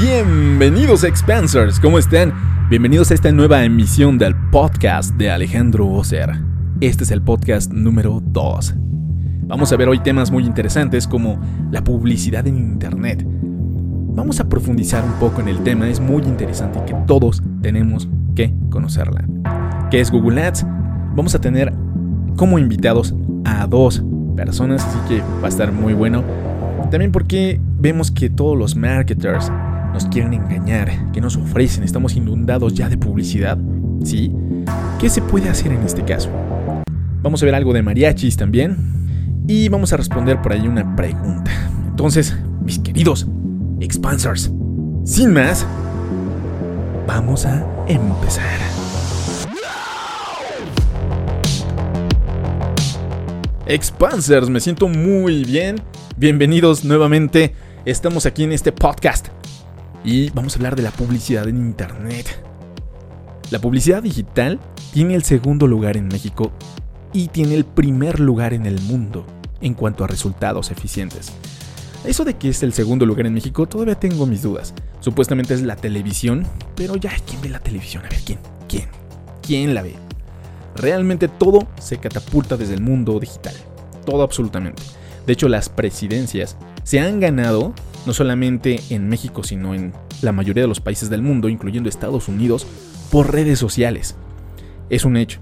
Bienvenidos 0.00 1.02
Expansers, 1.02 1.80
¿cómo 1.80 1.98
están? 1.98 2.32
Bienvenidos 2.70 3.10
a 3.10 3.14
esta 3.14 3.32
nueva 3.32 3.64
emisión 3.64 4.16
del 4.16 4.36
podcast 4.36 5.16
de 5.16 5.28
Alejandro 5.28 5.88
Oser. 5.88 6.38
Este 6.80 7.02
es 7.02 7.10
el 7.10 7.20
podcast 7.20 7.72
número 7.72 8.22
2. 8.24 8.74
Vamos 9.48 9.72
a 9.72 9.76
ver 9.76 9.88
hoy 9.88 9.98
temas 9.98 10.30
muy 10.30 10.46
interesantes 10.46 11.08
como 11.08 11.40
la 11.72 11.82
publicidad 11.82 12.46
en 12.46 12.58
Internet. 12.58 13.26
Vamos 13.26 14.38
a 14.38 14.48
profundizar 14.48 15.02
un 15.04 15.14
poco 15.14 15.40
en 15.40 15.48
el 15.48 15.64
tema, 15.64 15.88
es 15.88 15.98
muy 15.98 16.22
interesante 16.22 16.78
que 16.86 16.94
todos 17.08 17.42
tenemos 17.60 18.08
que 18.36 18.54
conocerla. 18.70 19.24
¿Qué 19.90 19.98
es 19.98 20.12
Google 20.12 20.40
Ads? 20.44 20.64
Vamos 21.16 21.34
a 21.34 21.40
tener 21.40 21.72
como 22.36 22.60
invitados 22.60 23.16
a 23.44 23.66
dos 23.66 24.04
personas, 24.36 24.84
así 24.84 24.98
que 25.08 25.22
va 25.42 25.46
a 25.46 25.48
estar 25.48 25.72
muy 25.72 25.92
bueno. 25.92 26.22
También 26.92 27.10
porque 27.10 27.60
vemos 27.80 28.12
que 28.12 28.30
todos 28.30 28.56
los 28.56 28.76
marketers 28.76 29.50
nos 29.92 30.06
quieren 30.06 30.34
engañar, 30.34 31.12
que 31.12 31.20
nos 31.20 31.36
ofrecen, 31.36 31.84
estamos 31.84 32.14
inundados 32.16 32.74
ya 32.74 32.88
de 32.88 32.96
publicidad, 32.96 33.58
¿sí? 34.04 34.32
¿Qué 34.98 35.08
se 35.08 35.22
puede 35.22 35.48
hacer 35.48 35.72
en 35.72 35.82
este 35.82 36.04
caso? 36.04 36.30
Vamos 37.22 37.42
a 37.42 37.46
ver 37.46 37.54
algo 37.54 37.72
de 37.72 37.82
mariachis 37.82 38.36
también 38.36 38.76
y 39.46 39.68
vamos 39.68 39.92
a 39.92 39.96
responder 39.96 40.40
por 40.42 40.52
ahí 40.52 40.66
una 40.66 40.94
pregunta. 40.94 41.50
Entonces, 41.88 42.36
mis 42.62 42.78
queridos 42.78 43.26
expansers, 43.80 44.52
sin 45.04 45.32
más, 45.32 45.66
vamos 47.06 47.46
a 47.46 47.66
empezar. 47.88 48.58
Expansers, 53.66 54.48
me 54.48 54.60
siento 54.60 54.88
muy 54.88 55.44
bien. 55.44 55.76
Bienvenidos 56.16 56.84
nuevamente. 56.84 57.54
Estamos 57.84 58.26
aquí 58.26 58.44
en 58.44 58.52
este 58.52 58.72
podcast 58.72 59.28
y 60.04 60.30
vamos 60.30 60.54
a 60.54 60.58
hablar 60.58 60.76
de 60.76 60.82
la 60.82 60.90
publicidad 60.90 61.48
en 61.48 61.56
Internet. 61.56 62.44
La 63.50 63.60
publicidad 63.60 64.02
digital 64.02 64.60
tiene 64.92 65.14
el 65.14 65.24
segundo 65.24 65.66
lugar 65.66 65.96
en 65.96 66.08
México 66.08 66.52
y 67.12 67.28
tiene 67.28 67.54
el 67.54 67.64
primer 67.64 68.20
lugar 68.20 68.52
en 68.52 68.66
el 68.66 68.80
mundo 68.82 69.26
en 69.60 69.74
cuanto 69.74 70.04
a 70.04 70.06
resultados 70.06 70.70
eficientes. 70.70 71.32
Eso 72.04 72.24
de 72.24 72.34
que 72.34 72.50
es 72.50 72.62
el 72.62 72.72
segundo 72.72 73.06
lugar 73.06 73.26
en 73.26 73.34
México 73.34 73.66
todavía 73.66 73.98
tengo 73.98 74.26
mis 74.26 74.42
dudas. 74.42 74.72
Supuestamente 75.00 75.54
es 75.54 75.62
la 75.62 75.76
televisión, 75.76 76.46
pero 76.76 76.96
ya, 76.96 77.12
¿quién 77.26 77.40
ve 77.40 77.48
la 77.48 77.60
televisión? 77.60 78.04
A 78.04 78.08
ver, 78.08 78.20
¿quién? 78.24 78.38
¿Quién? 78.68 78.88
¿Quién 79.42 79.74
la 79.74 79.82
ve? 79.82 79.96
Realmente 80.76 81.26
todo 81.26 81.66
se 81.80 81.98
catapulta 81.98 82.56
desde 82.56 82.74
el 82.74 82.82
mundo 82.82 83.18
digital. 83.18 83.54
Todo 84.04 84.22
absolutamente. 84.22 84.82
De 85.26 85.32
hecho, 85.32 85.48
las 85.48 85.68
presidencias 85.68 86.56
se 86.84 87.00
han 87.00 87.20
ganado 87.20 87.74
no 88.08 88.14
solamente 88.14 88.80
en 88.88 89.06
México, 89.08 89.44
sino 89.44 89.74
en 89.74 89.92
la 90.22 90.32
mayoría 90.32 90.62
de 90.62 90.68
los 90.68 90.80
países 90.80 91.10
del 91.10 91.20
mundo, 91.20 91.50
incluyendo 91.50 91.90
Estados 91.90 92.26
Unidos, 92.26 92.66
por 93.12 93.32
redes 93.32 93.58
sociales. 93.58 94.16
Es 94.88 95.04
un 95.04 95.18
hecho. 95.18 95.40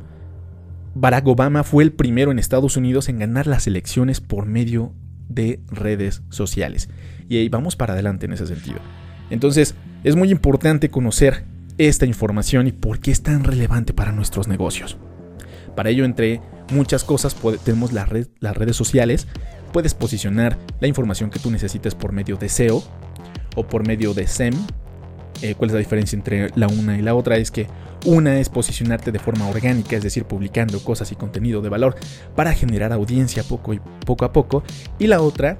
Barack 0.94 1.28
Obama 1.28 1.62
fue 1.62 1.84
el 1.84 1.92
primero 1.92 2.32
en 2.32 2.40
Estados 2.40 2.76
Unidos 2.76 3.08
en 3.08 3.20
ganar 3.20 3.46
las 3.46 3.68
elecciones 3.68 4.20
por 4.20 4.46
medio 4.46 4.92
de 5.28 5.60
redes 5.68 6.22
sociales. 6.28 6.88
Y 7.28 7.36
ahí 7.36 7.48
vamos 7.48 7.76
para 7.76 7.92
adelante 7.92 8.26
en 8.26 8.32
ese 8.32 8.48
sentido. 8.48 8.80
Entonces, 9.30 9.76
es 10.02 10.16
muy 10.16 10.32
importante 10.32 10.90
conocer 10.90 11.44
esta 11.78 12.04
información 12.04 12.66
y 12.66 12.72
por 12.72 12.98
qué 12.98 13.12
es 13.12 13.22
tan 13.22 13.44
relevante 13.44 13.92
para 13.92 14.10
nuestros 14.10 14.48
negocios. 14.48 14.96
Para 15.76 15.90
ello, 15.90 16.04
entre 16.04 16.40
muchas 16.72 17.04
cosas, 17.04 17.36
tenemos 17.64 17.92
las 17.92 18.08
redes 18.08 18.76
sociales, 18.76 19.28
puedes 19.76 19.92
posicionar 19.92 20.56
la 20.80 20.88
información 20.88 21.28
que 21.28 21.38
tú 21.38 21.50
necesites 21.50 21.94
por 21.94 22.10
medio 22.10 22.38
de 22.38 22.48
SEO 22.48 22.82
o 23.56 23.68
por 23.68 23.86
medio 23.86 24.14
de 24.14 24.26
SEM. 24.26 24.54
Eh, 25.42 25.54
¿Cuál 25.54 25.68
es 25.68 25.74
la 25.74 25.80
diferencia 25.80 26.16
entre 26.16 26.48
la 26.56 26.66
una 26.66 26.96
y 26.96 27.02
la 27.02 27.14
otra? 27.14 27.36
Es 27.36 27.50
que 27.50 27.66
una 28.06 28.40
es 28.40 28.48
posicionarte 28.48 29.12
de 29.12 29.18
forma 29.18 29.46
orgánica, 29.46 29.94
es 29.94 30.02
decir, 30.02 30.24
publicando 30.24 30.82
cosas 30.82 31.12
y 31.12 31.14
contenido 31.14 31.60
de 31.60 31.68
valor 31.68 31.94
para 32.34 32.54
generar 32.54 32.90
audiencia 32.90 33.42
poco, 33.42 33.74
y, 33.74 33.80
poco 34.06 34.24
a 34.24 34.32
poco. 34.32 34.64
Y 34.98 35.08
la 35.08 35.20
otra 35.20 35.58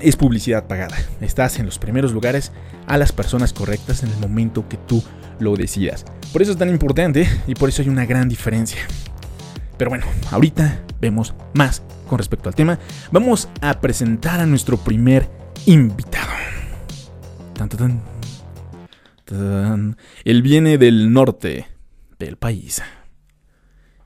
es 0.00 0.16
publicidad 0.16 0.66
pagada. 0.66 0.96
Estás 1.20 1.60
en 1.60 1.66
los 1.66 1.78
primeros 1.78 2.12
lugares 2.12 2.50
a 2.88 2.98
las 2.98 3.12
personas 3.12 3.52
correctas 3.52 4.02
en 4.02 4.10
el 4.10 4.18
momento 4.18 4.68
que 4.68 4.76
tú 4.76 5.04
lo 5.38 5.54
decidas. 5.54 6.04
Por 6.32 6.42
eso 6.42 6.50
es 6.50 6.58
tan 6.58 6.68
importante 6.68 7.28
y 7.46 7.54
por 7.54 7.68
eso 7.68 7.82
hay 7.82 7.90
una 7.90 8.06
gran 8.06 8.28
diferencia. 8.28 8.80
Pero 9.78 9.90
bueno, 9.90 10.06
ahorita 10.32 10.80
vemos 11.00 11.32
más 11.54 11.84
con 12.10 12.18
respecto 12.18 12.48
al 12.48 12.56
tema, 12.56 12.76
vamos 13.12 13.48
a 13.60 13.80
presentar 13.80 14.40
a 14.40 14.46
nuestro 14.46 14.76
primer 14.76 15.30
invitado. 15.66 16.32
Él 20.24 20.42
viene 20.42 20.76
del 20.76 21.12
norte 21.12 21.68
del 22.18 22.36
país. 22.36 22.82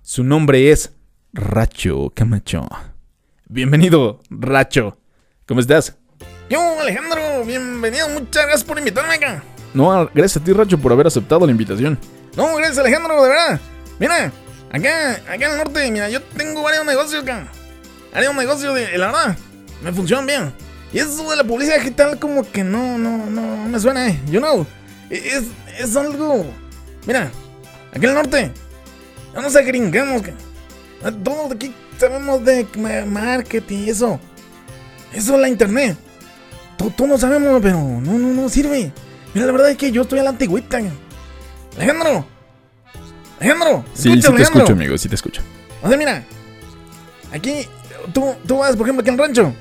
Su 0.02 0.22
nombre 0.22 0.70
es 0.70 0.92
Racho 1.32 2.12
Camacho. 2.14 2.68
Bienvenido, 3.48 4.20
Racho. 4.28 4.98
¿Cómo 5.46 5.60
estás? 5.60 5.96
Yo, 6.50 6.60
Alejandro, 6.78 7.42
bienvenido. 7.46 8.06
Muchas 8.10 8.44
gracias 8.44 8.64
por 8.64 8.78
invitarme 8.78 9.14
acá. 9.14 9.42
No, 9.72 10.10
gracias 10.12 10.42
a 10.42 10.44
ti, 10.44 10.52
Racho, 10.52 10.76
por 10.76 10.92
haber 10.92 11.06
aceptado 11.06 11.46
la 11.46 11.52
invitación. 11.52 11.98
No, 12.36 12.54
gracias, 12.56 12.78
Alejandro, 12.78 13.22
de 13.22 13.28
verdad. 13.30 13.60
Mira, 13.98 14.30
acá, 14.70 15.12
acá 15.12 15.46
en 15.46 15.52
el 15.52 15.56
norte, 15.56 15.90
mira, 15.90 16.10
yo 16.10 16.20
tengo 16.20 16.62
varios 16.62 16.84
negocios 16.84 17.22
acá 17.22 17.48
haría 18.14 18.30
un 18.30 18.36
negocio 18.36 18.72
de, 18.72 18.96
la 18.96 19.06
verdad, 19.06 19.36
me 19.82 19.92
funciona 19.92 20.24
bien. 20.24 20.52
Y 20.92 20.98
eso 20.98 21.28
de 21.28 21.36
la 21.36 21.44
publicidad 21.44 21.78
digital 21.78 22.18
como 22.18 22.48
que 22.50 22.62
no, 22.62 22.96
no, 22.96 23.26
no, 23.26 23.68
me 23.68 23.78
suena, 23.80 24.08
eh. 24.08 24.20
You 24.30 24.38
know, 24.40 24.66
es, 25.10 25.44
es 25.78 25.96
algo... 25.96 26.46
Mira, 27.06 27.30
aquí 27.90 28.04
en 28.04 28.10
el 28.10 28.14
norte, 28.14 28.50
no 29.34 29.42
nos 29.42 29.56
agringamos. 29.56 30.22
Todos 31.22 31.52
aquí 31.52 31.74
sabemos 31.98 32.44
de 32.44 32.66
marketing 33.06 33.78
y 33.78 33.90
eso. 33.90 34.20
Eso 35.12 35.34
es 35.34 35.40
la 35.40 35.48
internet. 35.48 35.96
Todos 36.76 37.08
no 37.08 37.18
sabemos, 37.18 37.60
pero 37.60 37.78
no, 37.78 38.18
no, 38.18 38.42
no 38.42 38.48
sirve. 38.48 38.92
Mira, 39.34 39.46
la 39.46 39.52
verdad 39.52 39.70
es 39.70 39.76
que 39.76 39.90
yo 39.90 40.02
estoy 40.02 40.20
a 40.20 40.22
la 40.22 40.30
antigüita. 40.30 40.80
Alejandro. 41.76 42.26
Alejandro. 43.40 43.84
Sí, 43.94 44.14
sí 44.14 44.20
te 44.20 44.42
escucho, 44.42 44.72
amigo, 44.72 44.96
sí 44.96 45.08
te 45.08 45.16
escucho. 45.16 45.42
O 45.82 45.88
sea, 45.88 45.96
mira. 45.96 46.24
Aquí 47.32 47.66
tú, 48.12 48.34
tú 48.46 48.58
vas, 48.58 48.76
por 48.76 48.86
ejemplo, 48.86 49.00
aquí 49.00 49.10
en 49.10 49.14
el 49.14 49.20
rancho, 49.20 49.54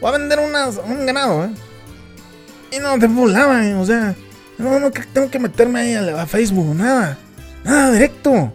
voy 0.00 0.08
a 0.08 0.18
vender 0.18 0.38
unas, 0.40 0.80
un 0.84 1.06
ganado, 1.06 1.44
¿eh? 1.44 1.50
Y 2.70 2.78
no 2.80 2.98
te 2.98 3.06
volaban, 3.06 3.76
o 3.76 3.86
sea, 3.86 4.14
no, 4.58 4.78
no 4.78 4.90
tengo 4.90 5.30
que 5.30 5.38
meterme 5.38 5.80
ahí 5.80 5.94
a, 5.94 6.26
Facebook, 6.26 6.74
nada, 6.74 7.16
nada, 7.64 7.92
directo. 7.92 8.52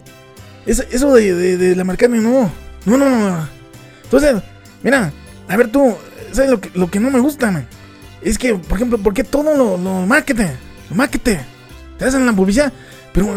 eso 0.66 1.14
de, 1.14 1.56
de, 1.56 1.76
la 1.76 1.84
mercadotecnia, 1.84 2.50
no, 2.86 2.96
no, 2.96 3.10
no. 3.10 3.48
Entonces, 4.04 4.36
mira, 4.82 5.12
a 5.48 5.56
ver 5.56 5.68
tú, 5.68 5.96
¿sabes 6.32 6.50
lo 6.74 6.90
que, 6.90 7.00
no 7.00 7.10
me 7.10 7.18
gusta, 7.20 7.50
man? 7.50 7.66
Es 8.22 8.38
que, 8.38 8.54
por 8.54 8.78
ejemplo, 8.78 8.98
¿por 8.98 9.12
qué 9.12 9.24
todo 9.24 9.54
lo, 9.54 9.76
lo 9.76 10.06
marketing, 10.06 10.54
lo 10.90 10.96
marketing, 10.96 11.38
te 11.98 12.04
hacen 12.04 12.24
la 12.24 12.32
publicidad, 12.32 12.72
pero 13.12 13.34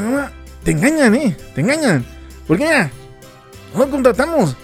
te 0.64 0.72
engañan, 0.72 1.16
¿eh? 1.16 1.36
Te 1.56 1.62
engañan. 1.62 2.06
Porque 2.48 2.64
mira, 2.64 2.92
no 3.76 3.90
contratamos 3.90 4.56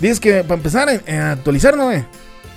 Dices 0.00 0.20
que 0.20 0.42
para 0.42 0.54
empezar 0.54 0.88
a 0.88 1.32
actualizarnos, 1.32 1.94
eh. 1.94 2.06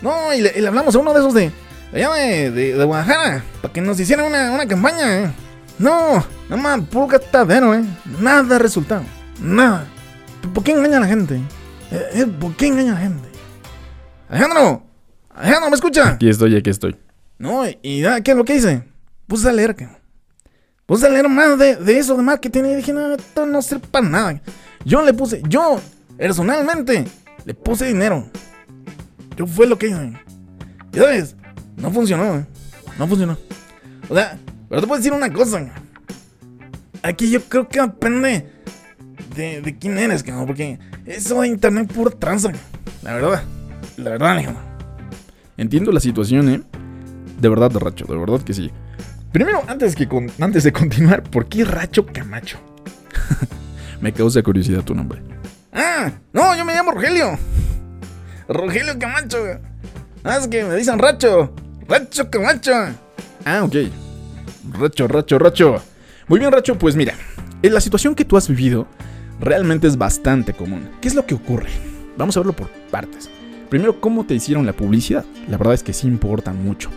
No, 0.02 0.34
y 0.34 0.42
le, 0.42 0.68
hablamos 0.68 0.96
a 0.96 1.00
uno 1.00 1.14
de 1.14 1.20
esos 1.20 1.34
de 1.34 1.52
de, 1.94 2.52
de, 2.52 2.84
Guadalajara, 2.84 3.44
para 3.62 3.72
que 3.72 3.80
nos 3.82 4.00
hiciera 4.00 4.24
una, 4.24 4.52
una 4.52 4.68
campaña, 4.68 5.20
eh. 5.20 5.32
No, 5.78 6.26
nada 6.50 6.62
más 6.62 6.82
puro 6.88 7.08
gastadero, 7.08 7.76
eh. 7.76 7.84
Nada 8.20 8.58
resultado, 8.58 9.04
nada. 9.40 9.86
¿Por 10.54 10.64
qué 10.64 10.72
engaña 10.72 10.98
a 10.98 11.02
la 11.02 11.08
gente? 11.08 11.36
Eh, 11.92 12.10
eh, 12.14 12.26
¿Por 12.26 12.56
qué 12.56 12.68
engaña 12.68 12.94
a 12.94 12.96
la 12.96 13.02
gente? 13.02 13.30
Alejandro, 14.30 14.84
Alejandro, 15.36 15.70
¿me 15.70 15.76
escucha? 15.76 16.10
Aquí 16.10 16.30
estoy, 16.30 16.56
aquí 16.56 16.70
estoy. 16.70 16.96
No, 17.38 17.68
y 17.68 18.04
¿qué 18.24 18.32
es 18.32 18.38
lo 18.38 18.44
que 18.44 18.56
hice? 18.56 18.84
Puse 19.28 19.50
a 19.50 19.54
leer, 19.54 19.76
que 19.76 19.88
Puse 20.86 21.06
a 21.06 21.10
leer 21.10 21.30
más 21.30 21.58
de, 21.58 21.76
de 21.76 21.98
eso 21.98 22.16
de 22.18 22.24
marketing 22.24 22.64
y 22.66 22.76
dije, 22.76 22.92
no, 22.92 23.14
esto 23.14 23.46
no 23.46 23.62
sirve 23.62 23.88
para 23.90 24.08
nada. 24.08 24.42
Yo 24.84 25.02
le 25.02 25.14
puse, 25.14 25.42
yo, 25.48 25.80
personalmente, 26.18 27.06
le 27.46 27.54
puse 27.54 27.86
dinero. 27.86 28.26
Yo 29.36 29.48
fue 29.48 29.68
lo 29.68 29.78
que 29.78 29.88
hice. 29.88 30.14
Y 30.94 30.98
sabes, 30.98 31.36
no 31.76 31.92
funcionó, 31.92 32.36
¿eh? 32.36 32.46
No 32.98 33.08
funcionó. 33.08 33.38
O 34.10 34.16
sea, 34.16 34.38
pero 34.70 34.82
te 34.82 34.88
puedo 34.88 35.00
decir 35.00 35.14
una 35.14 35.32
cosa. 35.32 35.72
Aquí 37.02 37.30
yo 37.30 37.42
creo 37.44 37.68
que 37.68 37.82
depende 37.82 38.50
de, 39.36 39.62
de 39.62 39.78
quién 39.78 39.98
eres, 39.98 40.26
¿no? 40.26 40.46
porque 40.46 40.80
eso 41.06 41.42
de 41.42 41.48
internet 41.48 41.92
pura 41.92 42.12
tranza. 42.12 42.52
La 43.02 43.14
verdad, 43.14 43.44
la 43.98 44.10
verdad, 44.12 44.32
Alejandro. 44.32 44.64
Entiendo 45.58 45.92
la 45.92 46.00
situación, 46.00 46.50
¿eh? 46.50 46.62
De 47.40 47.50
verdad, 47.50 47.72
Racho, 47.74 48.06
de 48.06 48.18
verdad 48.18 48.42
que 48.42 48.54
sí. 48.54 48.72
Primero, 49.32 49.64
antes, 49.68 49.96
que 49.96 50.08
antes 50.40 50.64
de 50.64 50.72
continuar, 50.72 51.24
¿por 51.24 51.48
qué 51.48 51.66
Racho 51.66 52.06
Camacho? 52.06 52.58
Me 54.02 54.14
causa 54.14 54.42
curiosidad 54.44 54.84
tu 54.84 54.96
nombre. 54.96 55.33
Ah, 55.74 56.12
no, 56.32 56.56
yo 56.56 56.66
me 56.66 56.74
llamo 56.74 56.92
Rogelio. 56.92 57.38
Rogelio 58.48 58.98
Camacho. 59.00 59.38
Ah, 60.24 60.38
es 60.38 60.48
que 60.48 60.64
me 60.64 60.76
dicen 60.76 61.00
Racho. 61.00 61.54
Racho 61.88 62.30
Camacho. 62.30 62.74
Ah, 63.46 63.64
ok. 63.64 63.76
Racho, 64.72 65.08
Racho, 65.08 65.40
Racho. 65.40 65.82
Muy 66.28 66.40
bien, 66.40 66.52
Racho, 66.52 66.78
pues 66.78 66.96
mira, 66.96 67.14
en 67.62 67.74
la 67.74 67.82
situación 67.82 68.16
que 68.16 68.26
tú 68.26 68.38
has 68.38 68.48
vivido 68.48 68.88
realmente 69.40 69.88
es 69.88 69.98
bastante 69.98 70.54
común. 70.54 70.90
¿Qué 71.02 71.08
es 71.08 71.16
lo 71.16 71.26
que 71.26 71.36
ocurre? 71.36 71.70
Vamos 72.18 72.38
a 72.38 72.42
verlo 72.42 72.54
por 72.54 72.70
partes. 72.92 73.30
Primero, 73.70 74.00
¿cómo 74.00 74.26
te 74.26 74.36
hicieron 74.36 74.66
la 74.66 74.74
publicidad? 74.74 75.26
La 75.50 75.58
verdad 75.58 75.74
es 75.74 75.84
que 75.84 75.94
sí 75.94 76.08
importa 76.08 76.54
mucho. 76.54 76.90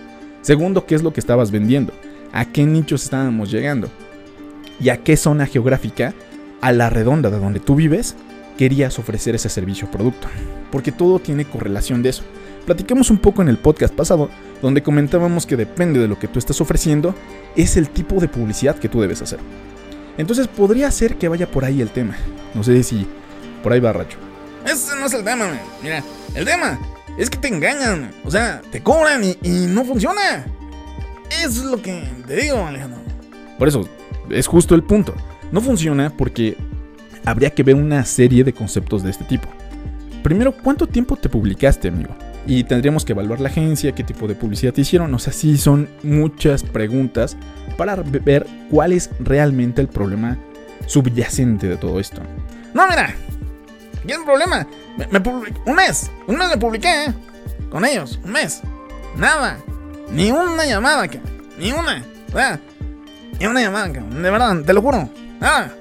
Segundo, 0.43 0.87
¿qué 0.87 0.95
es 0.95 1.03
lo 1.03 1.13
que 1.13 1.21
estabas 1.21 1.51
vendiendo? 1.51 1.93
¿A 2.33 2.45
qué 2.45 2.65
nichos 2.65 3.05
estábamos 3.05 3.51
llegando? 3.51 3.89
¿Y 4.79 4.91
a 4.91 4.99
qué 5.03 5.17
zona 5.17 5.47
geográfica, 5.47 6.13
a 6.61 6.73
la 6.73 6.91
redonda 6.91 7.31
de 7.31 7.39
donde 7.39 7.61
tú 7.61 7.75
vives, 7.75 8.15
querías 8.57 8.99
ofrecer 8.99 9.35
ese 9.35 9.49
servicio 9.49 9.89
o 9.89 9.91
producto? 9.91 10.29
Porque 10.71 10.93
todo 10.93 11.19
tiene 11.19 11.45
correlación 11.45 12.03
de 12.03 12.11
eso. 12.11 12.23
Platicamos 12.67 13.11
un 13.11 13.19
poco 13.19 13.43
en 13.43 13.49
el 13.49 13.59
podcast 13.59 13.95
pasado, 13.95 14.29
donde 14.61 14.83
comentábamos 14.83 15.47
que 15.47 15.57
depende 15.57 16.01
de 16.01 16.09
lo 16.09 16.19
que 16.19 16.29
tú 16.29 16.39
estás 16.39 16.61
ofreciendo, 16.61 17.15
es 17.55 17.77
el 17.77 17.89
tipo 17.91 18.21
de 18.21 18.29
publicidad 18.29 18.77
que 18.77 18.89
tú 18.89 19.01
debes 19.01 19.23
hacer. 19.23 19.39
Entonces 20.19 20.49
podría 20.49 20.91
ser 20.91 21.17
que 21.17 21.29
vaya 21.29 21.51
por 21.51 21.65
ahí 21.65 21.81
el 21.81 21.91
tema. 21.91 22.17
No 22.55 22.65
sé 22.65 22.83
si 22.83 23.07
por 23.63 23.73
ahí 23.73 23.81
va 23.81 23.93
Racho. 23.93 24.19
Ese 24.65 24.97
no 24.97 25.07
es 25.07 25.13
el 25.13 25.23
tema, 25.23 25.47
man. 25.47 25.61
Mira, 25.83 26.03
el 26.35 26.45
tema 26.45 26.79
es 27.19 27.31
que 27.31 27.39
te 27.39 27.49
engañan. 27.49 28.11
O 28.25 28.31
sea, 28.31 28.63
te 28.73 28.83
cobran 28.83 29.23
y, 29.23 29.39
y 29.43 29.67
no 29.69 29.85
funciona. 29.85 30.45
Eso 31.31 31.61
es 31.61 31.65
lo 31.65 31.81
que 31.81 32.03
te 32.27 32.37
digo, 32.37 32.65
Alejandro. 32.65 33.01
Por 33.59 33.69
eso, 33.69 33.89
es 34.31 34.47
justo 34.47 34.75
el 34.75 34.83
punto. 34.83 35.15
No 35.53 35.61
funciona 35.61 36.11
porque 36.11 36.57
habría 37.27 37.51
que 37.51 37.63
ver 37.63 37.75
una 37.75 38.05
serie 38.07 38.45
de 38.45 38.55
conceptos 38.55 39.03
de 39.03 39.11
este 39.11 39.25
tipo. 39.25 39.49
Primero, 40.23 40.57
¿cuánto 40.57 40.87
tiempo 40.87 41.17
te 41.17 41.29
publicaste, 41.29 41.89
amigo? 41.89 42.17
Y 42.47 42.65
tendríamos 42.65 43.05
que 43.05 43.13
evaluar 43.13 43.41
la 43.41 43.49
agencia, 43.49 43.93
qué 43.93 44.05
tipo 44.05 44.27
de 44.27 44.35
publicidad 44.35 44.73
te 44.73 44.81
hicieron. 44.81 45.13
O 45.13 45.19
sea, 45.19 45.33
sí 45.33 45.59
son 45.59 45.89
muchas 46.03 46.63
preguntas 46.63 47.37
para 47.77 47.97
ver 47.97 48.47
cuál 48.71 48.93
es 48.93 49.11
realmente 49.21 49.81
el 49.81 49.89
problema 49.89 50.39
subyacente 50.87 51.69
de 51.69 51.77
todo 51.77 52.01
esto. 52.01 52.23
No, 52.73 52.89
mira. 52.89 53.15
¿Qué 54.07 54.13
es 54.13 54.19
el 54.19 54.25
problema? 54.25 54.67
Me, 54.97 55.19
me 55.19 55.31
un 55.67 55.75
mes. 55.75 56.11
Un 56.29 56.39
mes 56.39 56.49
me 56.49 56.57
publiqué, 56.57 57.07
¿eh? 57.07 57.15
Con 57.71 57.85
ellos. 57.85 58.21
Un 58.25 58.33
mes. 58.33 58.63
Nada. 59.17 59.59
Ni 60.13 60.31
una 60.31 60.65
llamada, 60.65 61.09
Ni 61.59 61.73
una. 61.73 62.05
O 62.33 62.59
ni 63.41 63.47
una 63.47 63.61
llamada. 63.61 63.89
De 63.89 64.31
verdad, 64.31 64.63
te 64.63 64.73
lo 64.73 64.81
juro. 64.81 65.09
Nada. 65.41 65.75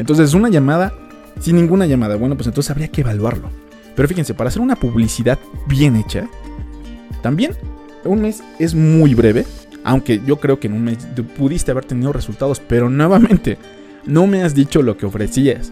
Entonces, 0.00 0.32
una 0.32 0.48
llamada 0.48 0.94
sin 1.40 1.56
ninguna 1.56 1.84
llamada. 1.84 2.16
Bueno, 2.16 2.34
pues 2.34 2.46
entonces 2.46 2.70
habría 2.70 2.88
que 2.88 3.02
evaluarlo. 3.02 3.50
Pero 3.94 4.08
fíjense, 4.08 4.32
para 4.32 4.48
hacer 4.48 4.62
una 4.62 4.74
publicidad 4.74 5.38
bien 5.66 5.94
hecha, 5.94 6.26
también 7.22 7.52
un 8.04 8.22
mes 8.22 8.42
es 8.58 8.74
muy 8.74 9.14
breve. 9.14 9.44
Aunque 9.84 10.22
yo 10.26 10.40
creo 10.40 10.58
que 10.58 10.68
en 10.68 10.72
un 10.72 10.84
mes 10.84 11.06
pudiste 11.36 11.70
haber 11.70 11.84
tenido 11.84 12.14
resultados, 12.14 12.60
pero 12.60 12.88
nuevamente, 12.88 13.58
no 14.06 14.26
me 14.26 14.42
has 14.42 14.54
dicho 14.54 14.80
lo 14.80 14.96
que 14.96 15.04
ofrecías. 15.04 15.70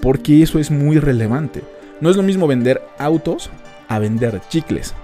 Porque 0.00 0.42
eso 0.42 0.58
es 0.58 0.70
muy 0.70 0.98
relevante. 0.98 1.62
No 2.00 2.08
es 2.08 2.16
lo 2.16 2.22
mismo 2.22 2.46
vender 2.46 2.82
autos 2.98 3.50
a 3.88 3.98
vender 3.98 4.40
chicles. 4.48 4.94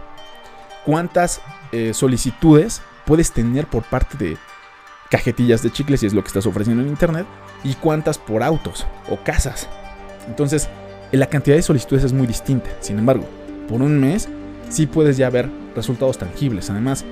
¿Cuántas 0.87 1.43
eh, 1.73 1.93
solicitudes 1.93 2.81
puedes 3.05 3.33
tener 3.33 3.67
por 3.67 3.83
parte 3.83 4.17
de 4.17 4.37
cajetillas 5.11 5.63
de 5.63 5.71
chicles 5.71 6.01
si 6.01 6.07
es 6.07 6.15
lo 6.15 6.23
que 6.23 6.29
estás 6.29 6.47
ofreciendo 6.47 6.83
en 6.83 6.89
internet? 6.89 7.27
¿Y 7.65 7.75
cuántas 7.75 8.19
por 8.19 8.43
autos 8.43 8.87
o 9.11 9.17
casas? 9.23 9.69
Entonces, 10.27 10.69
la 11.13 11.27
cantidad 11.27 11.57
de 11.57 11.63
solicitudes 11.63 12.05
es 12.05 12.13
muy 12.13 12.27
distinta. 12.27 12.71
Sin 12.81 12.99
embargo, 12.99 13.25
por 13.69 13.83
un 13.83 13.99
mes 14.01 14.29
sí 14.69 14.87
puedes 14.87 15.17
ya 15.17 15.31
ver 15.31 15.49
resultados 15.77 16.19
tangibles. 16.19 16.71
Además, 16.71 17.05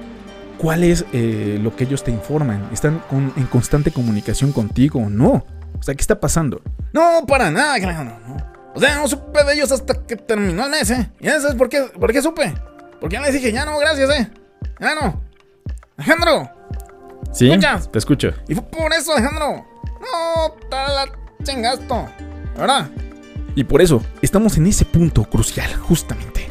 ¿cuál 0.58 0.85
es 0.85 1.05
eh, 1.12 1.58
lo 1.62 1.75
que 1.76 1.85
ellos 1.85 2.02
te 2.02 2.11
informan? 2.11 2.69
¿Están 2.73 3.00
con- 3.11 3.32
en 3.37 3.47
constante 3.47 3.91
comunicación 3.93 4.52
contigo 4.52 5.00
o 5.00 5.08
no? 5.11 5.44
O 5.79 5.82
sea, 5.82 5.94
¿qué 5.94 6.00
está 6.00 6.19
pasando? 6.20 6.61
No, 6.93 7.25
para 7.26 7.50
nada. 7.50 7.79
No. 8.05 8.37
O 8.75 8.81
sea, 8.81 8.97
no 8.97 9.08
supe 9.08 9.43
de 9.44 9.55
ellos 9.55 9.70
hasta 9.73 9.94
que 10.06 10.17
terminó 10.17 10.64
el 10.64 10.70
mes, 10.70 10.91
¿eh? 10.91 11.11
¿Y 11.20 11.26
sabes 11.29 11.55
por 11.55 11.69
qué, 11.69 11.82
por 11.99 12.12
qué 12.12 12.23
supe? 12.23 12.55
Porque 13.00 13.14
ya 13.17 13.23
les 13.23 13.32
dije, 13.35 13.52
ya 13.52 13.64
no, 13.64 13.79
gracias, 13.79 14.11
¿eh? 14.11 14.31
Ya 14.79 14.94
no. 14.94 15.20
Alejandro. 15.97 16.50
¿Sí? 17.32 17.49
¿Escuchas? 17.50 17.91
Te 17.91 17.99
escucho. 17.99 18.31
Y 18.49 18.55
fue 18.55 18.64
por 18.64 18.93
eso, 18.93 19.12
Alejandro. 19.12 19.64
No, 20.00 20.52
te 20.69 20.76
la 20.76 21.12
chingasto. 21.43 22.08
¿Verdad? 22.56 22.91
Y 23.55 23.64
por 23.64 23.82
eso 23.82 24.02
estamos 24.23 24.56
en 24.56 24.67
ese 24.67 24.85
punto 24.85 25.25
crucial, 25.25 25.73
justamente. 25.76 26.47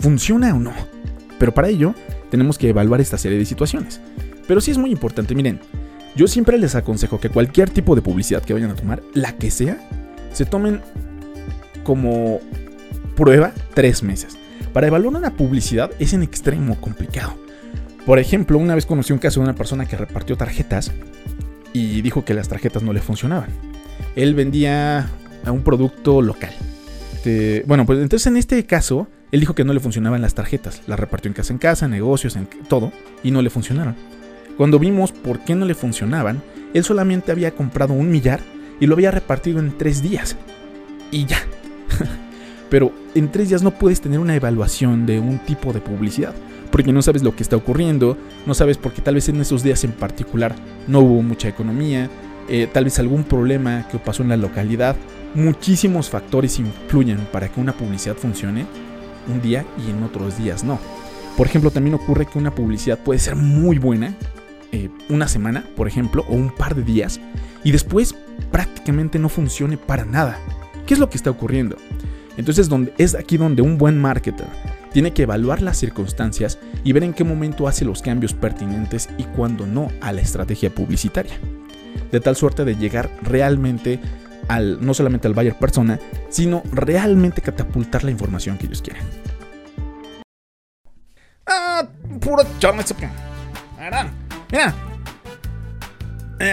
¿Funciona 0.00 0.54
o 0.54 0.58
no? 0.58 0.72
Pero 1.38 1.52
para 1.52 1.68
ello 1.68 1.94
tenemos 2.30 2.58
que 2.58 2.68
evaluar 2.68 3.00
esta 3.00 3.18
serie 3.18 3.38
de 3.38 3.44
situaciones. 3.44 4.00
Pero 4.46 4.60
sí 4.60 4.70
es 4.70 4.78
muy 4.78 4.90
importante, 4.90 5.34
miren, 5.34 5.60
yo 6.14 6.28
siempre 6.28 6.58
les 6.58 6.74
aconsejo 6.74 7.20
que 7.20 7.30
cualquier 7.30 7.70
tipo 7.70 7.94
de 7.94 8.02
publicidad 8.02 8.42
que 8.42 8.54
vayan 8.54 8.70
a 8.70 8.76
tomar, 8.76 9.02
la 9.12 9.32
que 9.32 9.50
sea, 9.50 9.78
se 10.32 10.46
tomen 10.46 10.80
como 11.84 12.40
prueba 13.14 13.52
tres 13.74 14.02
meses. 14.02 14.38
Para 14.72 14.86
evaluar 14.86 15.16
una 15.16 15.34
publicidad 15.34 15.90
es 15.98 16.12
en 16.12 16.22
extremo 16.22 16.80
complicado. 16.80 17.34
Por 18.04 18.18
ejemplo, 18.18 18.58
una 18.58 18.74
vez 18.74 18.86
conocí 18.86 19.12
un 19.12 19.18
caso 19.18 19.40
de 19.40 19.44
una 19.44 19.54
persona 19.54 19.86
que 19.86 19.96
repartió 19.96 20.36
tarjetas 20.36 20.92
y 21.76 22.00
dijo 22.00 22.24
que 22.24 22.32
las 22.32 22.48
tarjetas 22.48 22.82
no 22.82 22.94
le 22.94 23.00
funcionaban. 23.00 23.50
Él 24.14 24.34
vendía 24.34 25.10
a 25.44 25.52
un 25.52 25.62
producto 25.62 26.22
local. 26.22 26.52
Este, 27.14 27.64
bueno, 27.66 27.84
pues 27.84 27.98
entonces 28.00 28.26
en 28.28 28.38
este 28.38 28.64
caso, 28.64 29.08
él 29.30 29.40
dijo 29.40 29.54
que 29.54 29.64
no 29.64 29.74
le 29.74 29.80
funcionaban 29.80 30.22
las 30.22 30.34
tarjetas. 30.34 30.82
Las 30.86 30.98
repartió 30.98 31.28
en 31.28 31.34
casa 31.34 31.52
en 31.52 31.58
casa, 31.58 31.86
negocios, 31.86 32.34
en 32.36 32.48
todo, 32.68 32.92
y 33.22 33.30
no 33.30 33.42
le 33.42 33.50
funcionaron. 33.50 33.94
Cuando 34.56 34.78
vimos 34.78 35.12
por 35.12 35.40
qué 35.40 35.54
no 35.54 35.66
le 35.66 35.74
funcionaban, 35.74 36.42
él 36.72 36.82
solamente 36.82 37.30
había 37.30 37.50
comprado 37.50 37.92
un 37.92 38.10
millar 38.10 38.40
y 38.80 38.86
lo 38.86 38.94
había 38.94 39.10
repartido 39.10 39.58
en 39.58 39.76
tres 39.76 40.02
días. 40.02 40.36
Y 41.10 41.26
ya. 41.26 41.38
Pero 42.68 42.92
en 43.14 43.30
tres 43.30 43.48
días 43.48 43.62
no 43.62 43.72
puedes 43.72 44.00
tener 44.00 44.18
una 44.18 44.34
evaluación 44.34 45.06
de 45.06 45.20
un 45.20 45.38
tipo 45.38 45.72
de 45.72 45.80
publicidad. 45.80 46.34
Porque 46.70 46.92
no 46.92 47.00
sabes 47.00 47.22
lo 47.22 47.34
que 47.34 47.42
está 47.42 47.56
ocurriendo, 47.56 48.18
no 48.44 48.54
sabes 48.54 48.76
porque 48.76 49.00
tal 49.00 49.14
vez 49.14 49.28
en 49.28 49.40
esos 49.40 49.62
días 49.62 49.84
en 49.84 49.92
particular 49.92 50.54
no 50.88 51.00
hubo 51.00 51.22
mucha 51.22 51.48
economía, 51.48 52.10
eh, 52.48 52.68
tal 52.72 52.84
vez 52.84 52.98
algún 52.98 53.24
problema 53.24 53.86
que 53.90 53.98
pasó 53.98 54.22
en 54.22 54.28
la 54.28 54.36
localidad. 54.36 54.96
Muchísimos 55.34 56.10
factores 56.10 56.58
influyen 56.58 57.18
para 57.32 57.48
que 57.48 57.60
una 57.60 57.72
publicidad 57.72 58.16
funcione 58.16 58.66
un 59.28 59.40
día 59.40 59.64
y 59.86 59.90
en 59.90 60.02
otros 60.02 60.38
días 60.38 60.64
no. 60.64 60.78
Por 61.36 61.46
ejemplo, 61.46 61.70
también 61.70 61.94
ocurre 61.94 62.26
que 62.26 62.38
una 62.38 62.54
publicidad 62.54 62.98
puede 62.98 63.20
ser 63.20 63.36
muy 63.36 63.78
buena 63.78 64.14
eh, 64.72 64.90
una 65.08 65.28
semana, 65.28 65.64
por 65.76 65.86
ejemplo, 65.86 66.24
o 66.28 66.34
un 66.34 66.50
par 66.50 66.74
de 66.74 66.82
días, 66.82 67.20
y 67.62 67.72
después 67.72 68.14
prácticamente 68.50 69.18
no 69.18 69.28
funcione 69.28 69.76
para 69.76 70.04
nada. 70.04 70.38
¿Qué 70.86 70.94
es 70.94 71.00
lo 71.00 71.08
que 71.08 71.16
está 71.16 71.30
ocurriendo? 71.30 71.76
Entonces 72.36 72.68
donde, 72.68 72.92
es 72.98 73.14
aquí 73.14 73.36
donde 73.36 73.62
un 73.62 73.78
buen 73.78 73.98
marketer 73.98 74.46
tiene 74.92 75.12
que 75.12 75.22
evaluar 75.22 75.62
las 75.62 75.76
circunstancias 75.76 76.58
y 76.84 76.92
ver 76.92 77.04
en 77.04 77.12
qué 77.12 77.24
momento 77.24 77.68
hace 77.68 77.84
los 77.84 78.02
cambios 78.02 78.32
pertinentes 78.34 79.08
y 79.18 79.24
cuándo 79.24 79.66
no 79.66 79.88
a 80.00 80.12
la 80.12 80.20
estrategia 80.20 80.70
publicitaria. 80.70 81.38
De 82.10 82.20
tal 82.20 82.36
suerte 82.36 82.64
de 82.64 82.76
llegar 82.76 83.10
realmente 83.22 84.00
al, 84.48 84.84
no 84.84 84.94
solamente 84.94 85.26
al 85.26 85.34
buyer 85.34 85.58
persona, 85.58 85.98
sino 86.28 86.62
realmente 86.72 87.42
catapultar 87.42 88.04
la 88.04 88.10
información 88.10 88.58
que 88.58 88.66
ellos 88.66 88.80
quieren. 88.82 89.02
Ah, 91.46 91.86
puro 92.20 92.42
chorro. 92.58 92.78
¿Verdad? 93.78 94.06
Mira. 94.50 94.74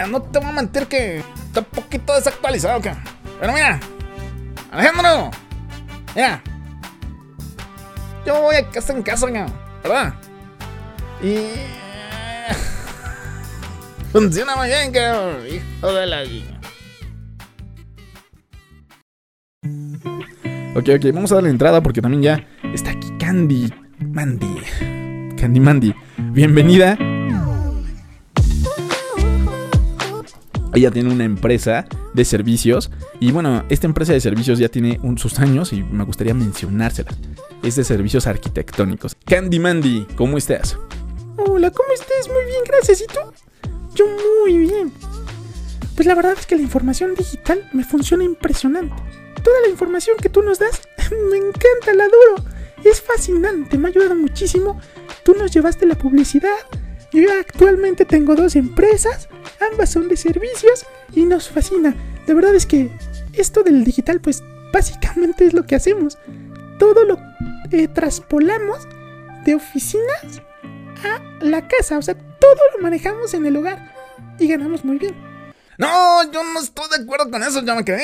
No 0.08 0.22
te 0.22 0.40
voy 0.40 0.48
a 0.50 0.52
mentir 0.54 0.88
que 0.88 1.18
está 1.18 1.60
un 1.60 1.66
poquito 1.66 2.14
desactualizado, 2.14 2.82
que. 2.82 2.92
Pero 3.40 3.54
mira. 3.54 3.80
Alejandro. 4.72 5.32
Mira. 6.16 6.42
Yo 8.26 8.42
voy 8.42 8.56
a 8.56 8.70
casa 8.70 8.94
en 8.94 9.04
casa, 9.04 9.28
¿verdad? 9.84 10.14
Y. 11.22 11.38
Funciona 14.12 14.56
muy 14.56 14.68
bien, 14.68 14.92
que. 14.92 15.00
Hijo 15.56 15.94
de 15.94 16.06
la. 16.06 16.24
Ok, 20.76 20.90
ok, 20.96 21.14
vamos 21.14 21.32
a 21.32 21.36
darle 21.36 21.50
entrada 21.50 21.82
porque 21.82 22.02
también 22.02 22.24
ya 22.24 22.48
está 22.74 22.92
aquí 22.92 23.08
Candy 23.20 23.72
Mandy. 24.00 24.58
Candy 25.38 25.60
Mandy, 25.60 25.94
bienvenida. 26.18 26.98
Ella 30.74 30.90
tiene 30.90 31.12
una 31.12 31.26
empresa 31.26 31.86
de 32.14 32.26
servicios 32.26 32.92
y 33.20 33.32
bueno, 33.32 33.64
esta 33.70 33.88
empresa 33.88 34.14
de 34.14 34.22
servicios 34.22 34.60
ya 34.60 34.70
tiene 34.70 35.00
sus 35.18 35.40
años 35.40 35.74
y 35.74 35.84
me 35.84 36.04
gustaría 36.04 36.34
mencionársela. 36.34 37.12
Es 37.64 37.76
de 37.76 37.84
servicios 37.84 38.28
arquitectónicos. 38.28 39.16
Candy 39.26 39.60
Mandy, 39.60 40.08
¿cómo 40.16 40.38
estás? 40.38 40.78
Hola, 41.38 41.72
¿cómo 41.72 41.90
estás? 41.94 42.28
Muy 42.28 42.46
bien, 42.46 42.64
gracias. 42.66 43.02
¿Y 43.02 43.08
tú? 43.08 43.20
Yo 43.96 44.06
muy 44.42 44.58
bien. 44.58 44.92
Pues 45.96 46.08
la 46.08 46.16
verdad 46.16 46.34
es 46.38 46.46
que 46.46 46.56
la 46.56 46.62
información 46.62 47.16
digital 47.16 47.70
me 47.74 47.84
funciona 47.84 48.24
impresionante. 48.24 48.96
Toda 49.44 49.62
la 49.62 49.70
información 49.70 50.18
que 50.22 50.30
tú 50.30 50.42
nos 50.42 50.60
das, 50.60 50.82
me 51.32 51.38
encanta, 51.38 51.94
la 51.96 52.06
adoro. 52.06 52.50
Es 52.84 53.02
fascinante, 53.02 53.78
me 53.78 53.88
ha 53.88 53.92
ayudado 53.92 54.16
muchísimo. 54.16 54.80
Tú 55.24 55.36
nos 55.36 55.52
llevaste 55.52 55.86
la 55.86 55.96
publicidad, 55.96 56.58
Yo 57.14 57.32
actualmente 57.40 58.06
tengo 58.06 58.36
dos 58.36 58.56
empresas, 58.56 59.30
ambas 59.72 59.92
son 59.92 60.10
de 60.10 60.18
servicios 60.18 60.86
y 61.16 61.26
nos 61.26 61.50
fascina. 61.50 61.96
La 62.28 62.34
verdad 62.34 62.56
es 62.56 62.66
que 62.66 62.92
esto 63.34 63.64
del 63.64 63.84
digital, 63.84 64.22
pues 64.22 64.44
básicamente 64.72 65.46
es 65.46 65.54
lo 65.54 65.66
que 65.66 65.76
hacemos. 65.76 66.18
Todo 66.80 67.06
lo 67.06 67.20
eh, 67.72 67.88
traspolamos 67.88 68.88
de 69.46 69.56
oficinas 69.56 70.42
a 71.04 71.22
la 71.44 71.68
casa, 71.68 71.98
o 71.98 72.02
sea, 72.02 72.16
todo 72.16 72.60
lo 72.76 72.82
manejamos 72.82 73.34
en 73.34 73.46
el 73.46 73.58
hogar 73.58 73.94
y 74.40 74.48
ganamos 74.48 74.86
muy 74.86 74.98
bien. 74.98 75.16
No, 75.78 76.32
yo 76.32 76.44
no 76.44 76.60
estoy 76.60 76.86
de 76.96 77.04
acuerdo 77.04 77.30
con 77.30 77.44
eso, 77.44 77.64
chamaca. 77.66 77.98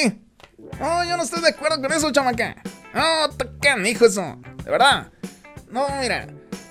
No, 0.80 1.04
yo 1.06 1.18
no 1.18 1.24
estoy 1.24 1.42
de 1.42 1.50
acuerdo 1.50 1.82
con 1.82 1.92
eso, 1.92 2.12
chamaca. 2.12 2.56
No, 2.94 3.30
te 3.30 3.90
hijo 3.90 4.06
eso. 4.06 4.38
De 4.64 4.72
verdad. 4.72 5.12
No, 5.70 5.88
mira. 6.02 6.28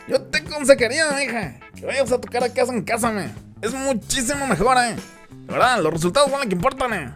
Yo 0.08 0.22
te 0.22 0.38
aconsejaría, 0.38 1.22
hija, 1.22 1.60
que 1.74 1.84
vayas 1.84 2.10
a 2.10 2.20
tocar 2.20 2.42
a 2.42 2.48
casa 2.48 2.72
en 2.72 2.82
casa, 2.82 3.10
me. 3.10 3.30
Es 3.60 3.74
muchísimo 3.74 4.46
mejor, 4.46 4.76
eh. 4.78 4.96
De 5.30 5.52
verdad, 5.52 5.82
los 5.82 5.92
resultados 5.92 6.30
son 6.30 6.40
lo 6.40 6.46
que 6.46 6.54
importan, 6.54 6.92
eh. 6.94 7.14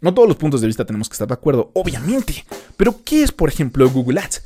No 0.00 0.14
todos 0.14 0.28
los 0.28 0.36
puntos 0.36 0.60
de 0.60 0.68
vista 0.68 0.84
tenemos 0.84 1.08
que 1.08 1.14
estar 1.14 1.26
de 1.26 1.34
acuerdo, 1.34 1.72
obviamente. 1.74 2.44
Pero, 2.76 3.00
¿qué 3.04 3.24
es, 3.24 3.32
por 3.32 3.48
ejemplo, 3.48 3.88
Google 3.90 4.20
Ads? 4.20 4.44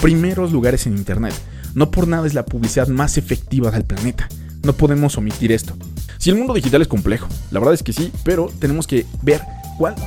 Primeros 0.00 0.50
lugares 0.50 0.86
en 0.86 0.96
Internet. 0.96 1.34
No 1.74 1.90
por 1.92 2.08
nada 2.08 2.26
es 2.26 2.34
la 2.34 2.44
publicidad 2.44 2.88
más 2.88 3.16
efectiva 3.16 3.70
del 3.70 3.84
planeta. 3.84 4.28
No 4.64 4.72
podemos 4.72 5.16
omitir 5.16 5.52
esto. 5.52 5.74
Si 6.18 6.30
el 6.30 6.36
mundo 6.36 6.52
digital 6.52 6.82
es 6.82 6.88
complejo, 6.88 7.28
la 7.50 7.60
verdad 7.60 7.74
es 7.74 7.82
que 7.82 7.92
sí, 7.92 8.12
pero 8.24 8.50
tenemos 8.58 8.86
que 8.86 9.06
ver 9.22 9.40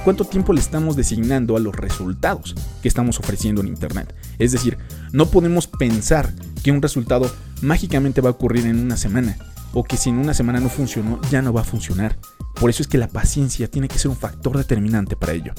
cuánto 0.03 0.25
tiempo 0.25 0.53
le 0.53 0.59
estamos 0.59 0.95
designando 0.95 1.57
a 1.57 1.59
los 1.59 1.75
resultados 1.75 2.55
que 2.81 2.87
estamos 2.87 3.19
ofreciendo 3.19 3.61
en 3.61 3.67
Internet. 3.67 4.15
Es 4.37 4.51
decir, 4.51 4.77
no 5.11 5.25
podemos 5.25 5.67
pensar 5.67 6.31
que 6.63 6.71
un 6.71 6.81
resultado 6.81 7.33
mágicamente 7.61 8.21
va 8.21 8.29
a 8.29 8.33
ocurrir 8.33 8.67
en 8.67 8.79
una 8.79 8.97
semana 8.97 9.37
o 9.73 9.83
que 9.83 9.97
si 9.97 10.09
en 10.09 10.19
una 10.19 10.35
semana 10.35 10.59
no 10.59 10.69
funcionó 10.69 11.19
ya 11.31 11.41
no 11.41 11.53
va 11.53 11.61
a 11.61 11.65
funcionar. 11.65 12.17
Por 12.53 12.69
eso 12.69 12.83
es 12.83 12.87
que 12.87 12.99
la 12.99 13.07
paciencia 13.07 13.67
tiene 13.69 13.87
que 13.87 13.97
ser 13.97 14.11
un 14.11 14.17
factor 14.17 14.55
determinante 14.57 15.15
para 15.15 15.33
ello. 15.33 15.53